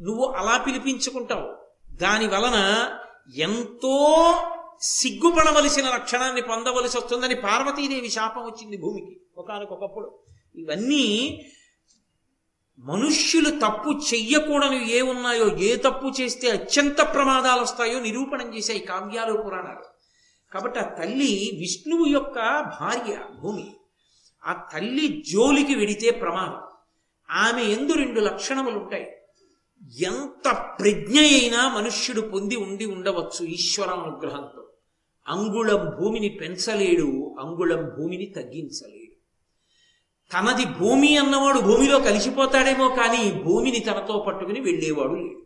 [0.00, 1.56] నువ్వు అలా పిలిపించుకుంటావు.
[1.96, 2.88] దాని వలన
[3.36, 4.34] ఎంతో
[4.82, 10.18] సిగ్గుపడవలసిన లక్షణాన్ని పొందవలసి వస్తుందని పార్వతీదేవి శాపం వచ్చింది భూమికి ఒకనకొకప్పుడు.
[10.54, 11.44] ఇవన్నీ
[12.82, 19.84] మనుష్యులు తప్పు చెయ్యకూడని ఏ ఉన్నాయో ఏ తప్పు చేస్తే అత్యంత ప్రమాదాలు వస్తాయో నిరూపణం చేశాయి కావ్యాలు పురాణాలు.
[20.52, 22.34] కాబట్టి ఆ తల్లి విష్ణువు యొక్క
[22.80, 23.74] భార్య భూమి.
[24.44, 26.60] ఆ తల్లి జోలికి వెడితే ప్రమాదం.
[27.30, 29.06] ఆమె ఎందు రెండు లక్షణములు ఉంటాయి
[30.00, 34.68] ఎంత ప్రజ్ఞ అయినా మనుష్యుడు పొంది ఉండి ఉండవచ్చు ఈశ్వరానుగ్రహంతో
[35.28, 39.01] అంగుళం భూమిని పెంచలేడు అంగుళం భూమిని తగ్గించలేడు.
[40.32, 45.42] తనది భూమి అన్నవాడు భూమిలో కలిసిపోతాడేమో కానీ భూమిని తనతో పట్టుకుని వెళ్ళేవాడు లేడు.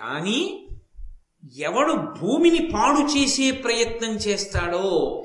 [0.00, 0.68] కానీ
[1.56, 5.22] ఎవడు భూమిని పాడు చేసే ప్రయత్నం చేస్తాడో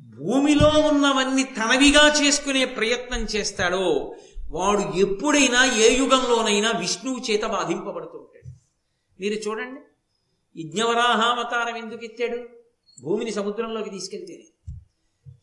[0.00, 4.14] భూమిలో ఉన్నవన్నీ తనవిగా చేసుకునే ప్రయత్నం చేస్తాడో
[4.48, 8.50] వాడు ఎప్పుడైనా ఏ యుగంలోనైనా విష్ణువు చేత బాధింపబడుతూ ఉంటాడు.
[9.20, 9.80] మీరు చూడండి
[10.60, 12.48] యజ్ఞవరాహావతారం ఎందుకు ఎత్తాడు?
[13.02, 14.44] భూమిని సముద్రంలోకి తీసుకెళ్తేనే.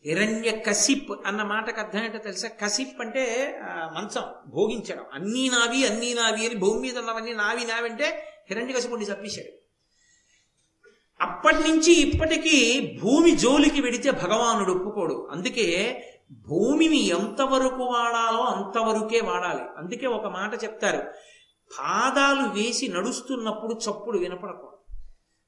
[0.06, 2.48] హిరణ్య కసిప్ అన్న మాటకు అర్థం ఏంటో తెలుసా?
[2.48, 3.24] కసిప్ అంటే
[3.64, 5.04] మంచం భోగించడం.
[5.12, 9.52] అన్నీ నావి అన్నీ నావి అని భూమి మీద ఉన్నవన్నీ నావి నావి అంటే హిరణ్య కసిపుడిని చంపేశాడు.
[11.20, 12.56] అప్పటి నుంచి ఇప్పటికీ
[13.02, 15.28] భూమి జోలికి వెడితే భగవానుడు ఒప్పుకోడు.
[15.32, 15.68] అందుకే
[16.48, 19.62] భూమిని ఎంతవరకు వాడాలో అంతవరకే వాడాలి.
[19.78, 21.02] అందుకే ఒక మాట చెప్తారు.
[21.78, 24.73] పాదాలు వేసి నడుస్తున్నప్పుడు చప్పుడు వినపడకూడదు.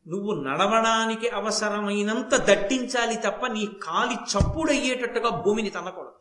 [0.09, 6.13] నువ్వు నడవడానికి అవసరమైనంత దట్టించాలి తప్ప నీ కాలి చప్పుడు అయ్యేటట్టుగా భూమిని తన్నకూడదు.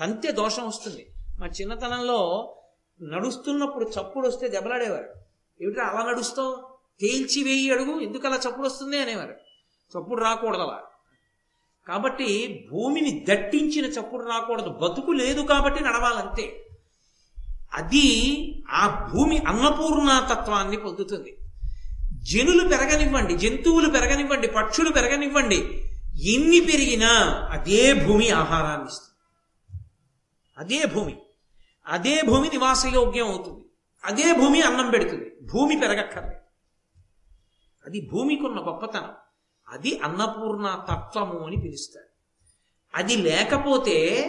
[0.00, 1.06] తంతే దోషం వస్తుంది.
[1.38, 2.54] మా చిన్నతనంలో
[3.02, 5.08] నడుస్తున్నప్పుడు చప్పుడు వస్తే దెబ్బలాడేవారు.
[5.62, 6.78] ఏమిట్రా అలా నడుస్తావు?
[7.00, 9.32] తేల్చి వేయి అడుగు ఎందుకు అలా చప్పుడు వస్తుంది అనేవారు.
[9.98, 10.82] చప్పుడు రాకూడదు అలా
[11.88, 14.68] కాబట్టి భూమిని దట్టించిన చప్పుడు రాకూడదు.
[14.68, 16.66] బతుకు లేదు కాబట్టి నడవాలంతే.
[17.72, 18.06] అది
[18.70, 21.36] ఆ భూమి అన్నపూర్ణతత్వాన్ని పొందుతుంది.
[22.22, 25.84] జనులు పెరగనివ్వండి జంతువులు పెరగనివ్వండి పక్షులు పెరగనివ్వండి.
[26.22, 27.08] ఎన్ని పెరిగినా
[27.50, 29.12] అదే భూమి ఆహారాన్ని ఇస్తుంది.
[30.58, 31.16] అదే భూమి.
[31.86, 33.64] అదే భూమి నివాసయోగ్యం అవుతుంది.
[34.04, 35.32] అదే భూమి అన్నం పెడుతుంది.
[35.52, 36.42] భూమి పెరగక్కర్లేదు.
[37.86, 39.10] అది భూమికి ఉన్న గొప్పతనం.
[39.68, 42.06] అది అన్నపూర్ణ తత్వము అని పిలుస్తారు.
[42.94, 44.28] అది లేకపోతే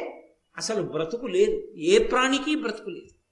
[0.58, 1.77] అసలు బ్రతుకు లేదు.
[1.77, 3.22] ఏ ప్రాణికి బ్రతుకు లేదు.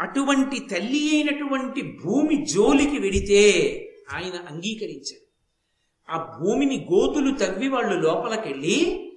[0.00, 3.50] అటువంటి తల్లి అయినటువంటి భూమి జోలికి వెడితే
[4.12, 5.22] ఆయన అంగీకరించారు
[6.10, 9.08] ఆ భూమిని గోతులు తవ్వి వాళ్ళు లోపలికెళ్ళి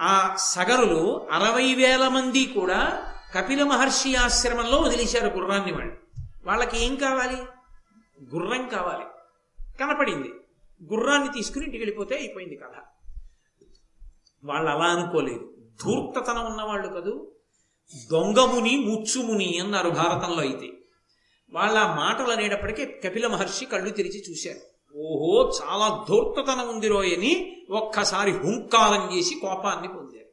[0.00, 5.96] ఆ సగరులు అరవై వేల మంది కూడా కపిల మహర్షి ఆశ్రమంలో వదిలేశారు గుర్రాన్ని వాళ్ళు.
[6.44, 7.36] వాళ్ళకి ఏం కావాలి?
[8.34, 9.04] గుర్రం కావాలి.
[9.78, 10.32] కనపడింది.
[10.94, 12.82] గుర్రాన్ని తీసుకుని ఇంటికి వెళ్ళిపోతే అయిపోయింది కథ.
[14.44, 15.54] వాళ్ళు అలా అనుకోలేదు.
[15.84, 17.32] ధూర్తతనం ఉన్నవాళ్ళు కదూ
[18.10, 20.68] దొంగముని ముచ్చుముని అన్నారు భారతంలో అయితే.
[21.52, 24.58] వాళ్ళ ఆ మాటలు అనేటప్పటికీ కపిల మహర్షి కళ్ళు తెరిచి చూశారు.
[24.98, 27.64] ఓహో చాలా ధూర్తతనం ఉంది రోయని.
[27.70, 30.26] ఒక్కసారి హుంకారం చేసి కోపాన్ని పొందారు.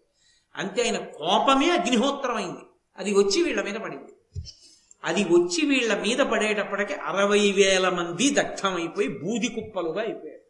[0.56, 2.60] అంతే ఆయన కోపమే అగ్నిహోత్రమైంది.
[2.98, 4.42] అది వచ్చి వీళ్ళ మీద పడింది.
[5.04, 10.46] అది వచ్చి వీళ్ళ మీద పడేటప్పటికి అరవై వేల మంది దగ్ధమైపోయి బూది కుప్పలుగా అయిపోయారు.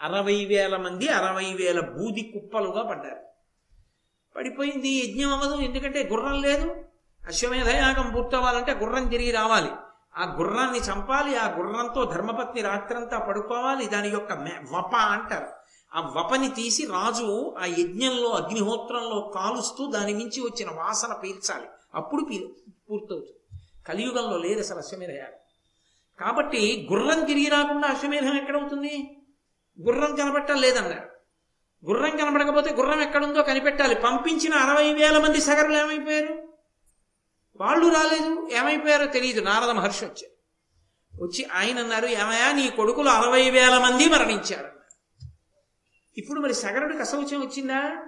[0.00, 3.33] అరవై వేల మంది అరవై వేల బూది కుప్పలుగా పడ్డారు.
[4.36, 6.76] పడిపోయింది యజ్ఞం అవ్వదు ఎందుకంటే గుర్రం లేదు.
[7.26, 9.70] అశ్వమేధయాగం పూర్తవ్వాలంటే గుర్రం తిరిగి రావాలి.
[10.16, 15.46] ఆ గుర్రాన్ని చంపాలి ఆ గుర్రంతో ధర్మపత్ని రాత్రంతా పడుకోవాలి దాని యొక్క మె- వప అంటారు.
[15.94, 21.66] ఆ వపని తీసి రాజు ఆ యజ్ఞంలో అగ్నిహోత్రంలో కాలుస్తూ దాని మించి వచ్చిన వాసన పీల్చాలి.
[21.94, 22.48] అప్పుడు పీల్
[22.90, 23.62] పూర్తవుతుంది.
[23.88, 25.32] కలియుగంలో లేదు అసలు అశ్వమేధయాగం
[26.20, 29.16] కాబట్టి గుర్రం తిరిగి రాకుండా అశ్వమేధం ఎక్కడవుతుంది?
[29.80, 31.13] గుర్రం కనబట్టం లేదన్నారు.
[31.86, 33.94] గుర్రం కనబడకపోతే గుర్రం ఎక్కడుందో కనిపెట్టాలి.
[33.94, 36.48] పంపించిన అరవై వేల మంది సగరులు ఏమైపోయారు?
[37.56, 38.48] వాళ్ళు రాలేదు.
[38.52, 40.34] ఏమైపోయారో తెలియదు నారద మహర్షి వచ్చారు.
[41.24, 44.70] వచ్చి ఆయన అన్నారు ఏమయా నీ కొడుకులు అరవై వేల మంది మరణించారు.
[46.18, 48.06] ఇప్పుడు మరి సగరుడికి అసౌచ్యం వచ్చిందా?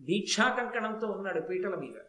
[0.00, 2.00] దీక్షా కంకణంతో ఉన్నాడు పీటల మీద.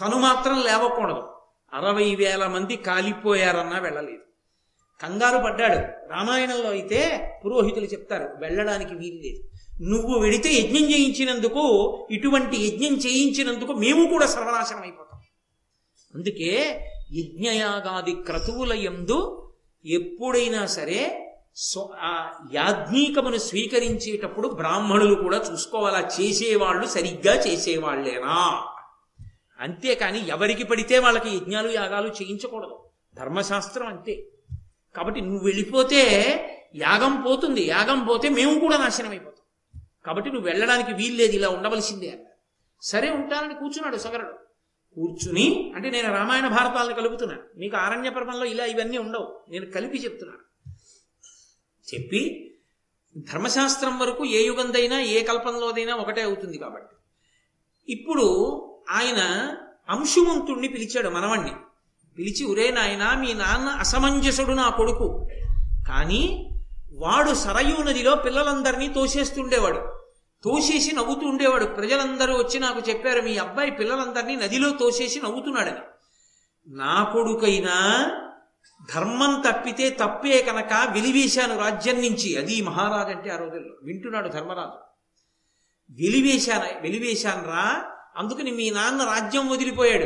[0.00, 1.36] తను మాత్రం లేవకూడదు.
[1.72, 4.22] అరవై వేల మంది కాలిపోయారన్నా వెళ్ళలేదు.
[5.02, 6.08] కంగారు పడ్డాడు.
[6.12, 9.49] రామాయణంలో అయితే పురోహితులు చెప్తారు వెళ్ళడానికి వీలు లేదు.
[9.80, 11.62] నువ్వు వెడితే యజ్ఞం చేయించినందుకు
[12.10, 15.20] ఇటువంటి యజ్ఞం చేయించినందుకు మేము కూడా సర్వనాశనం అయిపోతాం.
[16.14, 16.80] అందుకే
[17.12, 19.50] యజ్ఞయాగాది క్రతువుల యందు
[19.86, 28.62] ఎప్పుడైనా సరే సో ఆ యాజ్ఞీకమును స్వీకరించేటప్పుడు బ్రాహ్మణులు కూడా చూసుకోవాలా చేసేవాళ్ళు సరిగ్గా చేసేవాళ్ళేనా
[29.60, 32.84] అంతేకాని ఎవరికి పడితే వాళ్ళకి యజ్ఞాలు యాగాలు చేయించకూడదు.
[33.14, 34.26] ధర్మశాస్త్రం అంతే.
[34.96, 36.02] కాబట్టి నువ్వు వెళ్ళిపోతే
[36.74, 37.62] యాగం పోతుంది.
[37.62, 39.29] యాగం పోతే మేము కూడా నాశనం అయిపోతాం
[40.06, 42.18] కాబట్టి నువ్వు వెళ్ళడానికి వీల్లేదు ఇలా ఉండవలసిందే
[42.82, 44.32] సరే ఉంటానని కూర్చున్నాడు సగరుడు.
[44.94, 47.42] కూర్చుని అంటే నేను రామాయణ భారతాలను కలుపుతున్నాను.
[47.56, 49.50] మీకు ఆరణ్య పర్వంలో ఇలా ఇవన్నీ ఉండవు.
[49.50, 50.70] నేను కలిపి చెప్తున్నాను.
[51.94, 52.50] చెప్పి
[53.18, 56.96] ధర్మశాస్త్రం వరకు ఏ యుగందైనా ఏ కల్పంలోదైనా ఒకటే అవుతుంది కాబట్టి.
[57.92, 58.26] ఇప్పుడు
[58.90, 59.56] ఆయన
[59.88, 61.52] అంశుమంతుణ్ణి పిలిచాడు మనవణ్ణి.
[62.18, 65.28] పిలిచి ఉరే నాయనా మీ నాన్న అసమంజసుడు నా కొడుకు.
[65.88, 66.49] కానీ
[67.00, 70.00] వాడు సరయూ నదిలో పిల్లలందరినీ తోసేస్తుండేవాడు.
[70.44, 75.78] తోసేసి నవ్వుతూ ఉండేవాడు ప్రజలందరూ వచ్చి నాకు చెప్పారు మీ అబ్బాయి పిల్లలందరినీ నదిలో తోసేసి నవ్వుతున్నాడని.
[76.68, 78.10] నా కొడుకైనా
[78.94, 82.36] ధర్మం తప్పితే తప్పే కనుక వెలివేశాను రాజ్యం నుంచి.
[82.36, 83.74] అది మహారాజు అంటే ఆ రోజుల్లో.
[83.82, 84.78] వింటున్నాడు ధర్మరాజు.
[86.02, 86.82] వెలివేశాను?
[86.82, 87.84] వెలివేశాను రా
[88.16, 90.04] అందుకని మీ నాన్న రాజ్యం వదిలిపోయాడు.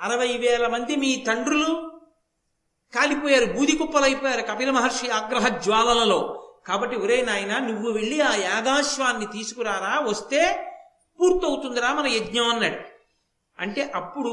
[0.00, 1.95] అరవై వేల మంది మీ తండ్రులు
[2.96, 6.42] కాలిపోయారు బూది కుప్పలైపోయారు కపిల మహర్షి ఆగ్రహ జ్వాలలలో.
[6.66, 10.70] కాబట్టి ఒరే నాయన నువ్వు వెళ్ళి ఆ యాగాశ్వాన్ని తీసుకురారా వస్తే
[11.20, 12.80] పూర్తవుతుందిరా మన యజ్ఞం అన్నాడు.
[13.58, 14.32] అంటే అప్పుడు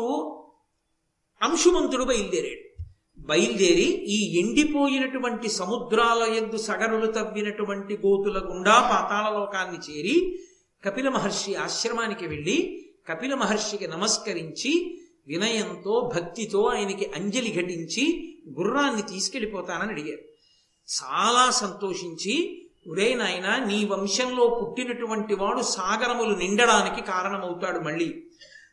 [1.41, 2.63] అంశుమంతుడు బయలుదేరాడు.
[3.19, 10.39] బయలుదేరి ఈ ఎండిపోయినటువంటి సముద్రాల ఎందు సగరులు తవ్వినటువంటి గోతుల గుండా పాతాళ లోకాన్ని చేరి
[10.83, 20.21] కపిల మహర్షి ఆశ్రమానికి వెళ్ళి కపిల మహర్షికి నమస్కరించి వినయంతో భక్తితో ఆయనకి అంజలి ఘటించి గుర్రాన్ని తీసుకెళ్ళిపోతానని అడిగారు.
[21.03, 28.23] చాలా సంతోషించి ఒరే నాయన నీ వంశంలో పుట్టినటువంటి వాడు సాగరములు నిండడానికి కారణమవుతాడు మళ్ళీ.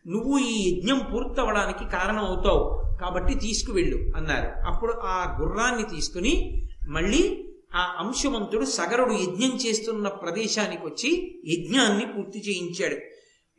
[0.07, 2.81] నువ్వు ఈ యజ్ఞం పూర్తవడానికి కారణమవుతావు.
[3.01, 4.73] కాబట్టి తీసుకువెళ్ళు అన్నారు.
[4.73, 12.97] అప్పుడు ఆ గుర్రాన్ని తీసుకుని మళ్ళీ ఆ అంశవంతుడు సగరుడు యజ్ఞం చేస్తున్న ప్రదేశానికి వచ్చి యజ్ఞాన్ని పూర్తి చేయించాడు.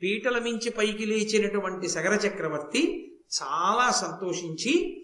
[0.04, 3.12] పీటల మించి పైకి లేచినటువంటి సగర చక్రవర్తి
[3.44, 5.01] చాలా సంతోషించి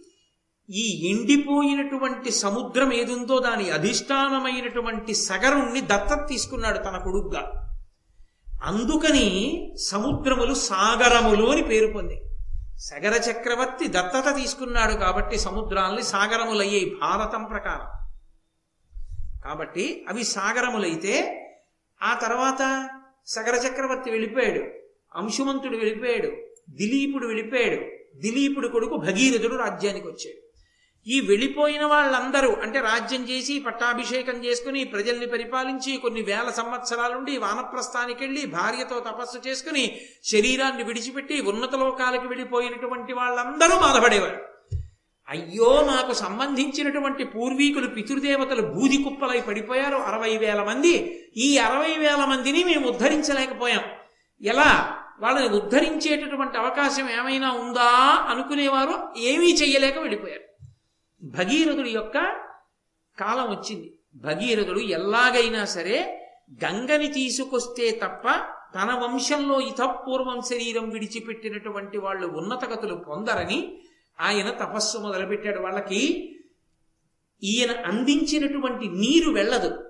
[0.70, 7.74] ఈ ఎండిపోయినటువంటి సముద్రం ఏదుందో దాని అధిష్టానమైనటువంటి సగరుణ్ణి దత్తత తీసుకున్నాడు తన కొడుగ్గా
[8.64, 9.28] అందుకని
[9.90, 12.22] సముద్రములు సాగరములు అని పేరు పొంది.
[12.78, 17.86] సగర చక్రవర్తి దత్తత తీసుకున్నాడు కాబట్టి సముద్రాల్ని సాగరములయ్యాయి భారతం ప్రకారం.
[19.46, 21.44] కాబట్టి అవి సాగరములైతే
[22.04, 22.90] ఆ తర్వాత
[23.28, 24.60] సగర చక్రవర్తి వెళ్ళిపోయాడు
[25.18, 26.28] అంశుమంతుడు వెళ్ళిపోయాడు
[26.70, 27.82] దిలీపుడు వెళ్ళిపోయాడు
[28.20, 30.47] దిలీపుడు కొడుకు భగీరథుడు రాజ్యానికి వచ్చాడు.
[31.08, 38.46] ఈ వెళ్ళిపోయిన వాళ్ళందరూ అంటే రాజ్యం చేసి పట్టాభిషేకం చేసుకుని ప్రజల్ని పరిపాలించి కొన్ని వేల సంవత్సరాలుండి వానప్రస్థానికి వెళ్ళి
[38.46, 44.42] భార్యతో తపస్సు చేసుకుని శరీరాన్ని విడిచిపెట్టి ఉన్నత లోకాలకు వెళ్ళిపోయినటువంటి వాళ్ళందరూ బాధపడేవారు.
[45.30, 49.96] అయ్యో నాకు సంబంధించినటువంటి పూర్వీకులు పితృదేవతలు బూది కుప్పలై పడిపోయారు.
[49.96, 51.24] అరవై వేల మంది.
[51.38, 53.82] ఈ అరవై వేల మందిని మేము ఉద్ధరించలేకపోయాం.
[54.42, 54.98] ఎలా?
[55.20, 58.26] వాళ్ళని ఉద్ధరించేటటువంటి అవకాశం ఏమైనా ఉందా?
[58.30, 59.14] అనుకునేవారు.
[59.18, 60.47] ఏమీ చెయ్యలేక వెళ్ళిపోయారు.
[61.24, 62.14] భగీరథుడి యొక్క
[63.20, 63.94] కాలం వచ్చింది.
[64.16, 66.24] భగీరథుడు ఎలాగైనా సరే
[66.66, 68.28] గంగని తీసుకొస్తే తప్ప
[68.76, 73.82] తన వంశంలో ఇతపూర్వం శరీరం విడిచిపెట్టినటువంటి వాళ్ళు ఉన్నతగతులు పొందరని
[74.20, 75.60] ఆయన తపస్సు మొదలుపెట్టాడు.
[75.60, 76.34] వాళ్ళకి
[77.44, 79.84] ఈయన అందించినటువంటి నీరు వెళ్ళదు.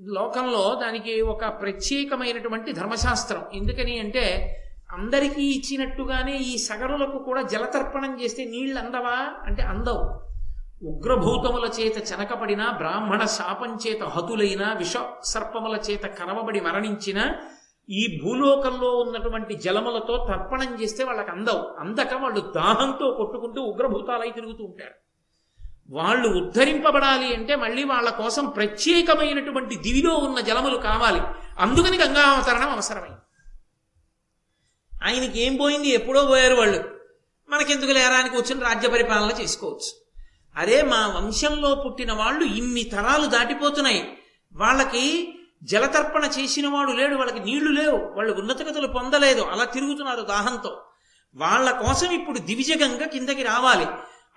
[0.00, 3.44] లోకంలో దానికి ఒక ప్రత్యేకమైనటువంటి ధర్మశాస్త్రం.
[3.54, 4.56] ఎందుకని అంటే
[4.90, 9.34] అందరికీ ఇచ్చినట్టుగానే ఈ సగరులకు కూడా జలతర్పణం చేస్తే నీళ్ళు అందవా?
[9.46, 10.29] అంటే అందవు.
[10.82, 17.34] ఉగ్రభూతముల చేత చెనకపడిన బ్రాహ్మణ శాపం చేత హతులైన విష సర్పముల చేత కరవబడి మరణించిన
[17.90, 21.80] ఈ భూలోకంలో ఉన్నటువంటి జలములతో తర్పణం చేస్తే వాళ్ళకి అందవు.
[21.80, 24.94] అందక వాళ్ళు దాహంతో కొట్టుకుంటూ ఉగ్రభూతాలై తిరుగుతూ ఉంటారు.
[25.90, 31.20] వాళ్ళు ఉద్ధరింపబడాలి అంటే మళ్ళీ వాళ్ళ కోసం ప్రత్యేకమైనటువంటి దివిలో ఉన్న జలములు కావాలి.
[31.58, 33.16] అందుకని గంగావతరణం అవసరమైంది.
[35.04, 35.88] ఆయనకి ఏం పోయింది?
[35.88, 36.84] ఎప్పుడో పోయారు వాళ్ళు.
[37.48, 39.99] మనకెందుకు లేరానికి వచ్చిన రాజ్య పరిపాలన చేసుకోవచ్చు.
[40.56, 44.18] అరే మా వంశంలో పుట్టిన వాళ్ళు ఇన్ని తరాలు దాటిపోతున్నాయి.
[44.54, 50.82] వాళ్ళకి జలతర్పణ చేసిన వాడు లేడు వాళ్ళకి నీళ్ళు లేవు వాళ్ళు ఉన్నతగతులు పొందలేదు అలా తిరుగుతున్నారు దాహంతో.
[51.34, 53.86] వాళ్ళ కోసం ఇప్పుడు దివిజగంగా కిందకి రావాలి.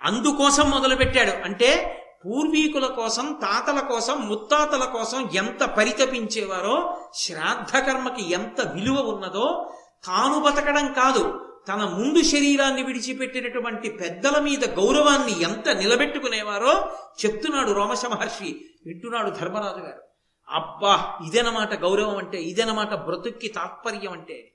[0.02, 1.30] అందుకోసం మొదలుపెట్టాడు.
[1.30, 9.72] అంటే పూర్వీకుల కోసం తాతల కోసం ముత్తాతల కోసం ఎంత పరితపించేవారో శ్రాద్ధ కర్మకి ఎంత విలువ ఉన్నదో
[10.06, 11.53] తాను బతకడం కాదు.
[11.68, 16.90] తన ముందు శరీరాన్ని విడిచిపెట్టినటువంటి పెద్దల మీద గౌరవాన్ని ఎంత నిలబెట్టుకునేవారో
[17.26, 20.02] చెప్తున్నాడు రోమశ మహర్షి వింటున్నాడు ధర్మరాజు గారు.
[20.48, 24.52] అబ్బా ఇదనమాట గౌరవం అంటే ఇదనమాట బ్రతుక్కి తాత్పర్యం అంటే.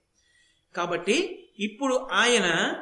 [0.75, 2.73] కాబట్టి ఇప్పుడు ఆయన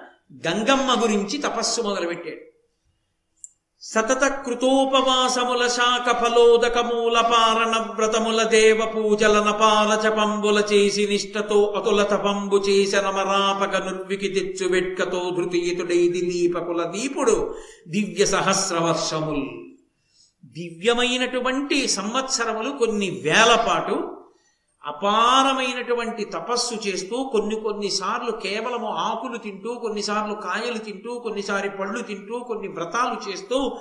[0.47, 2.46] గంగమ్మ గురించి తపస్సు మొదలుపెట్టాడు.
[3.91, 12.57] సతత కృతోపవాసముల శాఖ ఫలోదక మూల పారణ వ్రతముల దేవ పూజల నపాల చపంబుల చేసి నిష్టతో అతుల తపంబు
[12.67, 17.37] చేస నమరాపక నుర్వికి తెచ్చు వెట్కతో ధృతీయుతుడై దిలీపకుల దీపుడు
[17.87, 19.47] దివ్య సహస్ర వర్షముల్
[20.55, 23.95] దివ్యమైనటువంటి సంవత్సరములు కొన్ని వేల పాటు
[24.87, 32.67] అపారమైనటువంటి తపస్సు చేస్తూ కొన్ని కొన్నిసార్లు కేవలము ఆకులు తింటూ కొన్నిసార్లు కాయలు తింటూ కొన్నిసారి పళ్ళు తింటూ కొన్ని
[32.67, 33.77] వ్రతాలు చేస్తూ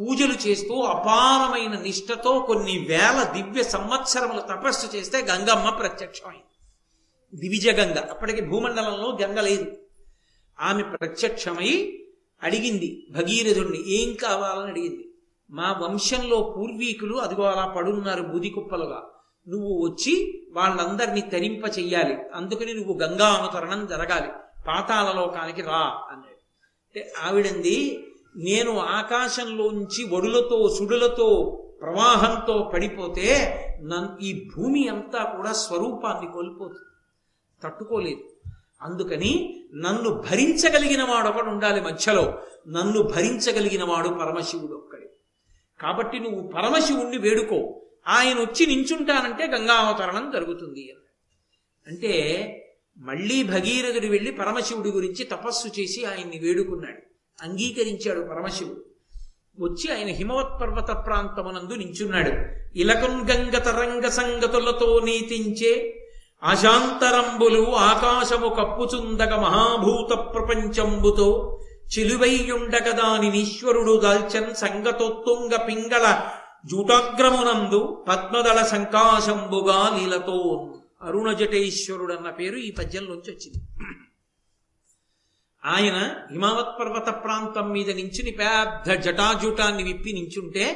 [0.00, 6.44] పూజలు చేస్తూ అపారమైన నిష్టతో కొన్ని వేల దివ్య సంవత్సరముల తపస్సు చేస్తే గంగమ్మ ప్రత్యక్షమైంది.
[7.40, 9.76] దివిజ గంగ అప్పటికి భూమండలంలో గంగ లేదు.
[10.60, 11.98] ఆమె ప్రత్యక్షమై
[12.42, 15.10] అడిగింది భగీరథుణ్ణి ఏం కావాలని అడిగింది?
[15.50, 19.02] మా వంశంలో పూర్వీకులు అదిగో అలా పడున్నారు బూది కుప్పలుగా.
[19.48, 22.16] నువ్వు వచ్చి వాళ్ళందరినీ తరింప చెయ్యాలి.
[22.34, 24.28] అందుకని నువ్వు గంగా అవతరణం జరగాలి.
[24.68, 26.38] పాతాళలోకానికి రా అన్నాడు.
[26.86, 28.04] అంటే ఆవిడంది
[28.36, 36.78] నేను ఆకాశంలోంచి ఒడులతో సుడులతో ప్రవాహంతో పడిపోతే నన్ ఈ భూమి అంతా కూడా స్వరూపాన్ని కోల్పోతుంది.
[37.62, 38.50] తట్టుకోలేదు.
[38.82, 42.38] అందుకని నన్ను భరించగలిగిన వాడు ఒకడు ఉండాలి మధ్యలో.
[42.68, 45.10] నన్ను భరించగలిగిన వాడు పరమశివుడు ఒక్కడే.
[45.80, 47.80] కాబట్టి నువ్వు పరమశివుణ్ణి వేడుకో.
[48.08, 50.94] ఆయన వచ్చి నించుంటానంటే గంగావతరణం జరుగుతుంది
[51.86, 52.12] అంటే
[52.98, 56.98] మళ్ళీ భగీరథుడు వెళ్ళి పరమశివుడి గురించి తపస్సు చేసి ఆయన్ని వేడుకున్నాడు.
[57.42, 58.84] అంగీకరించాడు పరమశివుడు.
[59.60, 62.32] వచ్చి ఆయన హిమవత్ పర్వత ప్రాంతమునందు నించున్నాడు.
[62.78, 65.94] ఇలకం గంగ తరంగ సంగతులతో నీతించే
[66.42, 71.60] అశాంతరంబులు ఆకాశము కప్పుచుందక మహాభూత ప్రపంచంబుతో
[71.98, 76.30] చిలువైయుండగ దాని ఈశ్వరుడు దాల్చన్ సంగతోత్తుంగ పింగళ
[76.64, 80.38] జూటాగ్రమునందు పద్మదళ శంకాశంబుగా నీలతో
[81.02, 83.60] అరుణ జటేశ్వరుడు అన్న పేరు ఈ పద్యంలోంచి వచ్చింది
[85.62, 85.96] ఆయన
[86.30, 90.66] హిమావత్ పర్వత ప్రాంతం మీద నించుని పెద్ద జటాజూటాన్ని విప్పి నించుంటే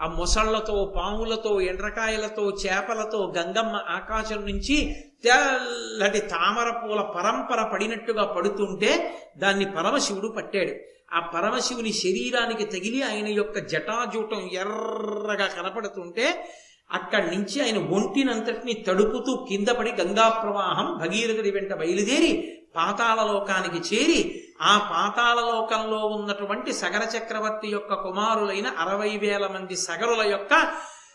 [0.00, 8.90] ఆ మొసళ్ళతో పాములతో ఎండ్రకాయలతో చేపలతో గంగమ్మ ఆకాశం నుంచి తెల్లటి తామర పూల పరంపర పడినట్టుగా పడుతుంటే
[9.38, 10.74] దాన్ని పరమశివుడు పట్టాడు.
[11.14, 16.52] ఆ పరమశివుని శరీరానికి తగిలి ఆయన యొక్క జటాజూటం ఎర్రగా కనపడుతుంటే
[16.90, 22.32] అక్కడి నుంచి ఆయన ఒంటినంతటిని తడుపుతూ కింద పడి గంగా ప్రవాహం భగీరథుడి వెంట బయలుదేరి
[22.76, 24.20] పాతాళలోకానికి చేరి
[24.62, 30.52] ఆ పాతాళలోకంలో ఉన్నటువంటి సగర చక్రవర్తి యొక్క కుమారులైన అరవై వేల మంది సగరుల యొక్క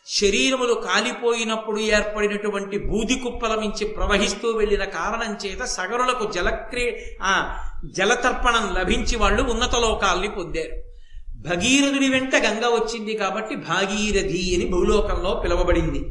[0.09, 6.85] శరీరములు కాలిపోయినప్పుడు ఏర్పడినటువంటి బూది కుప్పల మించి ప్రవహిస్తూ వెళ్ళిన కారణం చేత సగరులకు జలక్రీ
[7.23, 7.33] ఆ
[7.97, 10.73] జలతర్పణం లభించి వాళ్ళు ఉన్నత లోకాల్ని పొందారు.
[11.41, 16.01] భగీరథుడి వెంట గంగ వచ్చింది కాబట్టి భాగీరథి అని భూలోకంలో పిలువబడింది.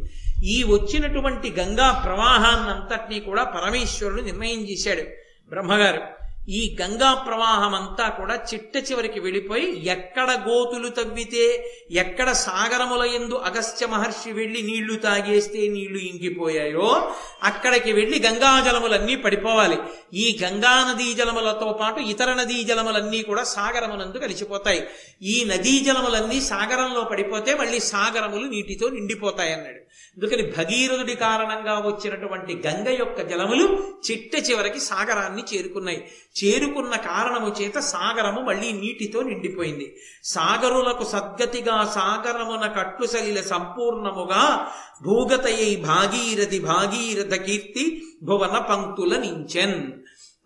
[0.44, 5.02] ఈ వచ్చినటువంటి గంగా ప్రవాహాన్నంతటినీ కూడా పరమేశ్వరుడు నిర్ణయం చేశాడు.
[5.48, 6.00] బ్రహ్మగారు
[6.48, 13.86] ఈ గంగా ప్రవాహం అంతా కూడా చిట్ట చివరికి వెళ్ళిపోయి ఎక్కడ గోతులు తవ్వితే ఎక్కడ సాగరముల ఎందు అగస్త్య
[13.86, 17.10] మహర్షి వెళ్ళి నీళ్ళు తాగేస్తే నీళ్ళు ఇంకిపోయాయో
[17.42, 19.78] అక్కడికి వెళ్ళి గంగా జలములన్నీ పడిపోవాలి.
[20.14, 24.82] ఈ గంగా నదీ జలములతో పాటు ఇతర నదీ జలములన్నీ కూడా సాగరమునందు కలిసిపోతాయి.
[25.22, 29.80] ఈ నదీ జలములన్నీ సాగరంలో పడిపోతే మళ్ళీ సాగరములు నీటితో నిండిపోతాయి అన్నాడు.
[30.16, 36.10] అందుకని భగీరథుడి కారణంగా వచ్చినటువంటి గంగ యొక్క జలములు చిట్ట చివరికి సాగరాన్ని చేరుకున్నాయి.
[36.40, 39.96] చేరుకున్న కారణము చేత సాగరము మళ్ళీ నీటితో నిండిపోయింది.
[40.24, 44.70] సాగరులకు సద్గతిగా సాగరమున కట్టుసలిల సంపూర్ణముగా
[45.02, 49.78] భూగతయై భాగీరథి భాగీరథ కీర్తి భువన పంక్తుల నించెన్.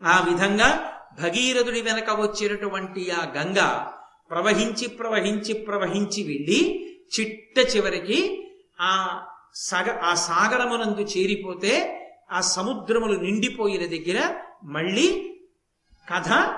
[0.03, 0.69] ఆ విధంగా
[1.23, 3.59] భగీరథుడి వెనక వచ్చినటువంటి ఆ గంగ
[4.31, 6.61] ప్రవహించి ప్రవహించి ప్రవహించి వెళ్ళి
[7.15, 8.19] చిట్ట చివరికి
[8.81, 9.21] ఆ
[9.55, 12.01] సగ ఆ సాగరమునందు చేరిపోతే
[12.33, 15.34] ఆ సముద్రములు నిండిపోయిన దగ్గర మళ్ళీ
[16.13, 16.55] కథ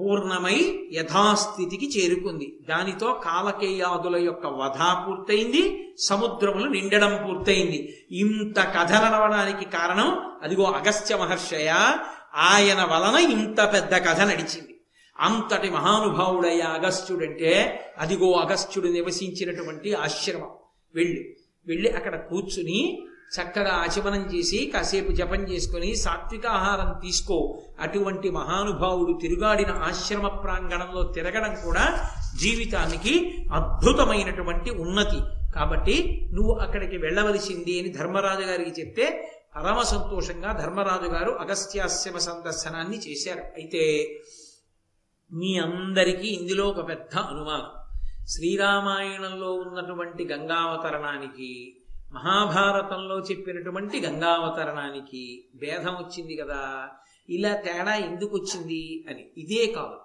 [0.00, 2.58] పూర్ణమై యథాస్థితికి చేరుకుంది.
[2.68, 8.06] దానితో కాలకేయాదుల యొక్క వధ పూర్తయింది సముద్రములు నిండడం పూర్తయింది.
[8.10, 11.68] ఇంత కథ నడవడానికి కారణం అదిగో అగస్త్య మహర్షయ
[12.34, 14.80] ఆయన వలన ఇంత పెద్ద కథ నడిచింది.
[15.18, 20.50] అంతటి మహానుభావుడయ్య అగస్త్యుడంటే అదిగో అగస్త్యుడు నివసించినటువంటి ఆశ్రమం.
[20.94, 21.36] వెళ్ళి.
[21.66, 27.62] వెళ్ళి అక్కడ కూర్చుని చక్కగా ఆచమనం చేసి కాసేపు జపం చేసుకుని సాత్విక ఆహారం తీసుకో.
[27.80, 32.10] అటువంటి మహానుభావుడు తిరుగాడిన ఆశ్రమ ప్రాంగణంలో తిరగడం కూడా
[32.40, 35.20] జీవితానికి అద్భుతమైనటువంటి ఉన్నతి.
[35.54, 43.40] కాబట్టి నువ్వు అక్కడికి వెళ్ళవలసింది అని ధర్మరాజు గారికి చెప్తే పరమ సంతోషంగా ధర్మరాజు గారు అగస్త్యాశ్రమ సందర్శనాన్ని చేశారు.
[43.40, 43.82] అయితే
[45.32, 47.66] మీ అందరికీ ఇందులో ఒక పెద్ద అనుమానం.
[48.28, 51.76] శ్రీరామాయణంలో ఉన్నటువంటి గంగావతరణానికి
[52.12, 56.88] మహాభారతంలో చెప్పినటువంటి గంగావతరణానికి భేదం వచ్చింది కదా
[57.30, 59.26] ఇలా తేడా ఎందుకు వచ్చింది అని.
[59.36, 59.98] ఇదే కాదు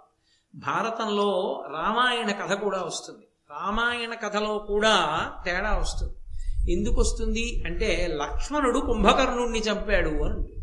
[0.56, 3.28] భారతంలో రామాయణ కథ కూడా వస్తుంది.
[3.52, 6.14] రామాయణ కథలో కూడా తేడా వస్తుంది.
[6.72, 10.62] ఎందుకు వస్తుంది అంటే లక్ష్మణుడు కుంభకర్ణుణ్ణి చంపాడు అని ఉంటుంది.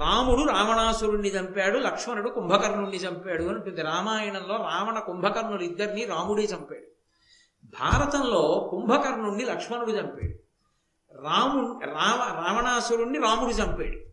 [0.00, 3.82] రాముడు రావణాసురుణ్ణి చంపాడు లక్ష్మణుడు కుంభకర్ణుణ్ణి చంపాడు అని ఉంటుంది.
[3.82, 6.87] రామాయణంలో రావణ కుంభకర్ణులు ఇద్దరిని రాముడే చంపాడు.
[7.68, 10.38] భారతంలో కుంభకర్ణుణ్ణి లక్ష్మణుడు చంపాడు.
[11.22, 14.08] రాము రావ రావణాసురుణ్ణి రాముడు చంపాడు.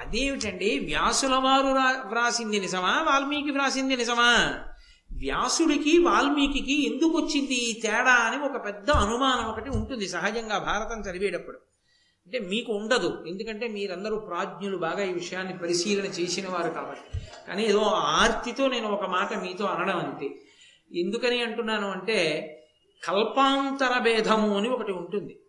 [0.00, 0.78] అదేమిటండి?
[0.78, 1.66] వ్యాసుల వారు
[2.08, 3.02] వ్రాసింది నిజమా?
[3.02, 4.58] వాల్మీకి వ్రాసింది నిజమా?
[5.12, 11.58] వ్యాసుడికి వాల్మీకి ఎందుకు వచ్చింది ఈ తేడా అని ఒక పెద్ద అనుమానం ఒకటి ఉంటుంది సహజంగా భారతం చదివేటప్పుడు.
[12.26, 13.24] అంటే మీకు ఉండదు.
[13.28, 17.18] ఎందుకంటే మీరందరూ ప్రాజ్ఞులు బాగా ఈ విషయాన్ని పరిశీలన చేసిన వారు కాబట్టి.
[17.48, 20.42] కానీ ఏదో ఆర్తితో నేను ఒక మాట మీతో అనడం అంతే.
[20.98, 22.52] ఎందుకని అంటున్నాను అంటే
[23.08, 25.40] కల్పాంతర భేదము అని ఒకటి ఉంటుంది.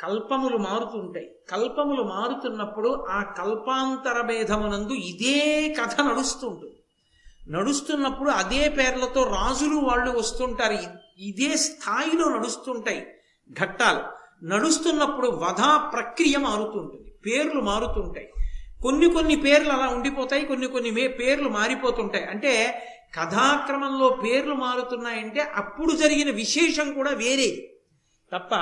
[0.00, 1.30] కల్పములు మారుతుంటాయి.
[1.50, 6.82] కల్పములు మారుతున్నప్పుడు ఆ కల్పాంతర భేదమునందు ఇదే కథ నడుస్తుంటుంది.
[7.50, 10.72] నడుస్తున్నప్పుడు అదే పేర్లతో రాజులు వాళ్ళు వస్తుంటారు.
[10.72, 13.06] ఇ- ఇదే స్థాయిలో నడుస్తుంటాయి
[13.60, 14.28] ఘట్టాలు.
[14.46, 17.14] నడుస్తున్నప్పుడు వధా ప్రక్రియ మారుతుంటుంది.
[17.26, 18.32] పేర్లు మారుతుంటాయి.
[18.82, 20.46] కొన్ని కొన్ని పేర్లు అలా ఉండిపోతాయి.
[20.46, 22.24] కొన్ని కొన్ని మే- పేర్లు మారిపోతుంటాయి.
[22.24, 22.84] అంటే
[23.14, 27.70] కథాక్రమంలో పేర్లు మారుతున్నాయంటే అప్పుడు జరిగిన విశేషం కూడా వేరేది
[28.32, 28.54] తప్ప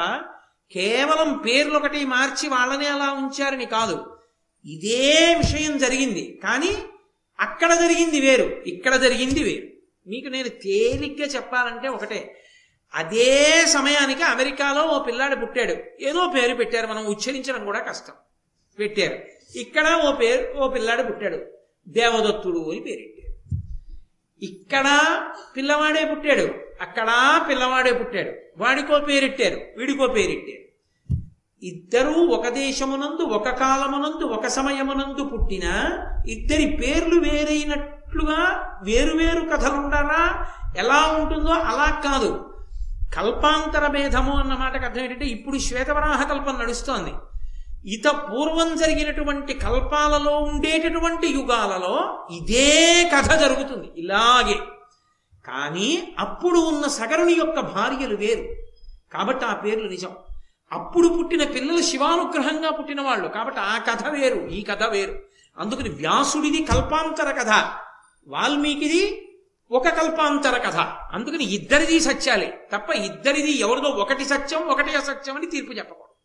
[0.73, 4.17] కేవలం పేర్లు ఒకటి మార్చి వాళ్ళనే అలా ఉంచారని కాదు.
[4.65, 6.41] ఇదే విషయం జరిగింది.
[6.43, 6.77] కానీ
[7.41, 9.67] అక్కడ జరిగింది వేరు ఇక్కడ జరిగింది వేరు.
[10.09, 12.43] మీకు నేను తేలిగ్గా చెప్పాలంటే ఒకటే.
[12.95, 16.05] అదే సమయానికి అమెరికాలో ఓ పిల్లాడు పుట్టాడు.
[16.05, 18.13] ఏదో పేరు పెట్టారు మనం ఉచ్చరించడం కూడా కష్టం.
[18.79, 19.19] పెట్టారు.
[19.59, 21.47] ఇక్కడ ఓ పేరు ఓ పిల్లాడు పుట్టాడు.
[21.89, 23.16] దేవదత్తుడు అని పేరు.
[24.43, 25.19] ఇక్కడ
[25.57, 26.55] పిల్లవాడే పుట్టాడు.
[26.83, 28.31] అక్కడ పిల్లవాడే పుట్టాడు.
[28.63, 30.67] వాడికో పేరెట్టారు వీడికో పేరెట్టారు.
[31.63, 35.91] ఇద్దరూ ఒక దేశమునందు ఒక కాలమునందు ఒక సమయమునందు పుట్టిన
[36.29, 40.47] ఇద్దరి పేర్లు వేరైనట్లుగా వేరువేరు కథలుండారా?
[40.77, 42.53] ఎలా ఉంటుందో అలా కాదు.
[43.17, 47.13] కల్పాంతర భేదము అన్న మాటకు అర్థం ఏంటంటే ఇప్పుడు శ్వేతవరాహ కల్పం నడుస్తోంది.
[47.87, 54.55] ఇత పూర్వం జరిగినటువంటి కల్పాలలో ఉండేటటువంటి యుగాలలో ఇదే కథ జరుగుతుంది ఇలాగే.
[55.47, 58.57] కానీ అప్పుడు ఉన్న సగరుని యొక్క భార్యలు వేరు.
[59.13, 60.11] కాబట్టి ఆ పేర్లు నిజం.
[60.73, 65.23] అప్పుడు పుట్టిన పిల్లలు శివానుగ్రహంగా పుట్టిన వాళ్ళు కాబట్టి ఆ కథ వేరు ఈ కథ వేరు.
[65.59, 67.49] అందుకని వ్యాసుడిది కల్పాంతర కథ.
[68.29, 69.29] వాల్మీకిది
[69.71, 70.77] ఒక కల్పాంతర కథ.
[71.13, 72.69] అందుకని ఇద్దరిది సత్యాలే.
[72.73, 76.16] తప్ప ఇద్దరిది ఎవరిదో ఒకటి సత్యం ఒకటి అసత్యం అని తీర్పు చెప్పకూడదు.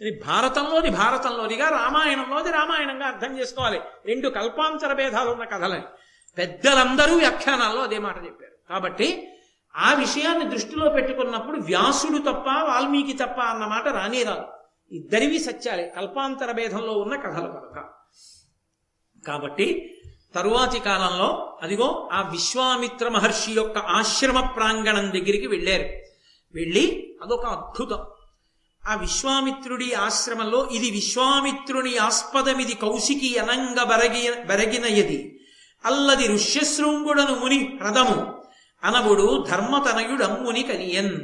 [0.00, 3.80] ఇది భారతంలోది భారతంలోదిగా రామాయణంలోది రామాయణంగా అర్థం చేసుకోవాలి.
[4.06, 5.82] రెండు కల్పాంతర భేదాలు ఉన్న కథలని
[6.38, 8.68] పెద్దలందరూ వ్యాఖ్యానాల్లో అదే మాట చెప్పారు.
[8.68, 9.28] కాబట్టి
[9.76, 14.44] ఆ విషయాన్ని దృష్టిలో పెట్టుకున్నప్పుడు వ్యాసుడు తప్ప వాల్మీకి తప్ప అన్నమాట రానే రాదు.
[14.94, 15.92] ఇద్దరివి సత్యాలే.
[15.96, 17.84] కల్పాంతర భేదంలో ఉన్న కథలు కనుక
[19.26, 19.96] కాబట్టి
[20.34, 25.82] తరువాతి కాలంలో అదిగో ఆ విశ్వామిత్ర మహర్షి యొక్క ఆశ్రమ ప్రాంగణం దగ్గరికి వెళ్ళారు.
[26.54, 28.04] వెళ్ళి అదొక అద్భుతం.
[28.86, 35.40] ఆ విశ్వామిత్రుడి ఆశ్రమంలో ఇది విశ్వామిత్రుని ఆస్పదమిది కౌశికి అనంగ బరగి బరగినయది.
[35.84, 38.42] అల్లది ఋష్యశృంగుడను ముని హ్రదము
[38.84, 41.20] అనవుడు ధర్మతనయుడమ్ముని కనియన్.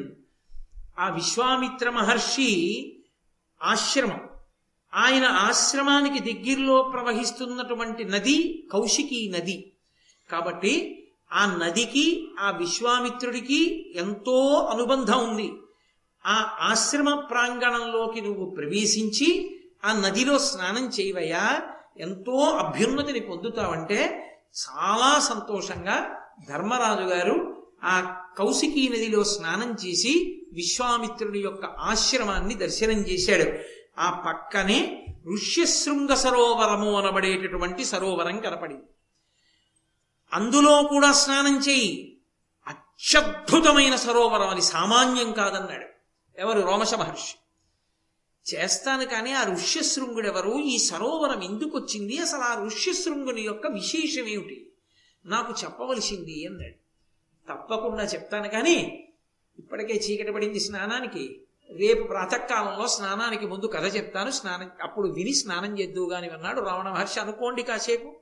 [0.99, 2.83] ఆ విశ్వామిత్ర మహర్షి
[3.63, 4.21] ఆశ్రమం.
[4.95, 9.73] ఆయన ఆశ్రమానికి దగ్గరలో ప్రవహిస్తున్నటువంటి నది కౌశికీ నది.
[10.31, 15.53] కాబట్టి ఆ నదికి ఆ విశ్వామిత్రుడికి ఎంతో అనుబంధం ఉంది.
[16.27, 21.61] ఆ ఆశ్రమ ప్రాంగణంలోకి నువ్వు ప్రవేశించి ఆ నదిలో స్నానం చేయవయ్యా.
[21.99, 32.55] ఎంతో అభ్యున్నతిని పొందుతావంటే చాలా సంతోషంగా ధర్మరాజు గారు ఆ కౌశికీ నదిలో స్నానం చేసి విశ్వామిత్రుడి యొక్క ఆశ్రమాన్ని
[32.55, 33.59] దర్శనం చేశాడు.
[34.01, 38.83] ఆ పక్కనే ఋష్యశృంగ సరోవరము అనబడేటటువంటి సరోవరం కనపడింది.
[40.33, 42.17] అందులో కూడా స్నానం చేయి.
[42.67, 45.92] అత్యద్భుతమైన సరోవరం అది సామాన్యం కాదన్నాడు.
[46.39, 46.61] ఎవరు?
[46.61, 47.35] రోమశ మహర్షి.
[48.55, 54.73] చేస్తాను కానీ ఆ ఋష్యశృంగుడు ఎవరు ఈ సరోవరం ఎందుకు వచ్చింది అసలు ఆ ఋష్యశృంగుని యొక్క విశేషం ఏమిటి?
[55.27, 56.75] నాకు చెప్పవలసింది అన్నాడు.
[57.53, 59.05] తప్పకుండా చెప్తాను కానీ
[59.59, 61.43] ఇప్పటికే చీకటి పడింది స్నానానికి.
[61.71, 64.31] రేపు ప్రాతకాలంలో స్నానానికి ముందు కథ చెప్తాను.
[64.31, 67.21] స్నానం అప్పుడు విని స్నానం చేద్దువు గాని అన్నాడు రావణ మహర్షి.
[67.21, 68.17] అనుకోండి కాసేపు.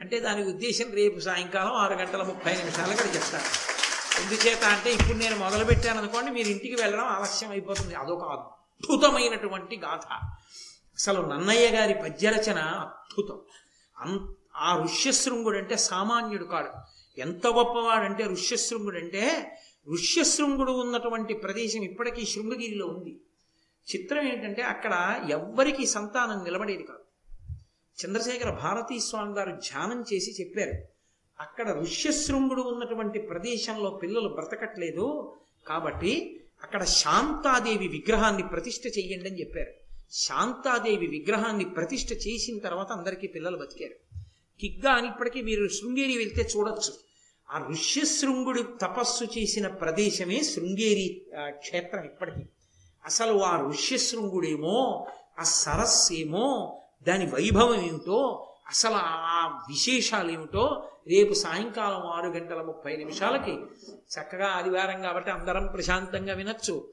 [0.00, 3.79] అంటే దాని ఉద్దేశం రేపు సాయంకాలం ఆరు గంటల ముప్పై నిమిషాలు అక్కడ చెప్తాను
[4.18, 7.94] ఎందుచేత అంటే ఇప్పుడు నేను మొదలు పెట్టాను అనుకోండి మీరు ఇంటికి వెళ్ళడం ఆలస్యం అయిపోతుంది.
[7.94, 10.12] అదొక అద్భుతమైనటువంటి గాథ.
[10.94, 13.40] అసలు నన్నయ్య గారి పద్యరచన అద్భుతం.
[13.98, 16.70] అన్ ఆ ఋష్యశృంగుడు అంటే సామాన్యుడు కాడు.
[17.20, 19.56] ఎంత గొప్పవాడంటే ఋష్యశృంగుడు అంటే
[19.92, 23.20] ఋష్యశృంగుడు ఉన్నటువంటి ప్రదేశం ఇప్పటికీ శృంగగిరిలో ఉంది.
[23.94, 27.00] చిత్రం ఏంటంటే అక్కడ ఎవ్వరికి సంతానం నిలబడేది కాదు.
[28.04, 30.99] చంద్రశేఖర భారతీ స్వామి గారు ధ్యానం చేసి చెప్పారు.
[31.40, 35.36] అక్కడ ఋష్యశృంగుడు ఉన్నటువంటి ప్రదేశంలో పిల్లలు బ్రతకట్లేదు
[35.66, 39.72] కాబట్టి అక్కడ శాంతాదేవి విగ్రహాన్ని ప్రతిష్ఠ చెయ్యండి అని చెప్పారు.
[40.12, 44.24] శాంతాదేవి విగ్రహాన్ని ప్రతిష్ఠ చేసిన తర్వాత అందరికీ పిల్లలు బతికారు.
[44.60, 46.92] కిగ్గా అని ఇప్పటికీ మీరు శృంగేరి వెళ్తే చూడొచ్చు.
[47.50, 52.40] ఆ ఋష్యశృంగుడు తపస్సు చేసిన ప్రదేశమే శృంగేరి క్షేత్రం ఇప్పటికీ.
[53.04, 55.06] అసలు ఆ ఋష్యశృంగుడేమో
[55.38, 56.76] ఆ సరస్సేమో
[57.08, 63.52] దాని వైభవం ఏమిటో అసలు ఆ విశేషాలు ఏమిటో రేపు సాయంకాలం ఆరు గంటల ముప్పై నిమిషాలకి
[63.92, 66.88] చక్కగా ఆదివారం కాబట్టి అందరం ప్రశాంతంగా వినొచ్చు.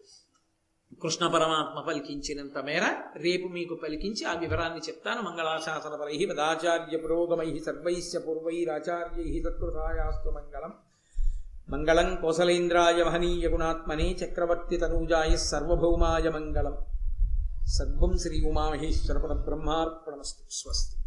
[1.01, 2.83] కృష్ణ పరమాత్మ పలికించినంత మేర
[3.15, 5.21] రేపు మీకు పలికించి ఆ వివరాన్ని చెప్తాను.
[5.21, 10.73] మంగళాశాసనపరై వదాచార్య పురోగమై సర్వైశ్య పూర్వైరాచార్యై తత్కృతాయాస్తు మంగళం.
[11.69, 16.77] మంగళం కోసలేంద్రాయ మహనీయ గుణాత్మనే చక్రవర్తి తనూజాయ సర్వభౌమాయ మంగళం.
[17.67, 20.43] సర్వం శ్రీ ఉమామహేశ్వర పద బ్రహ్మార్పణమస్తు.
[20.51, 21.06] స్వస్తి.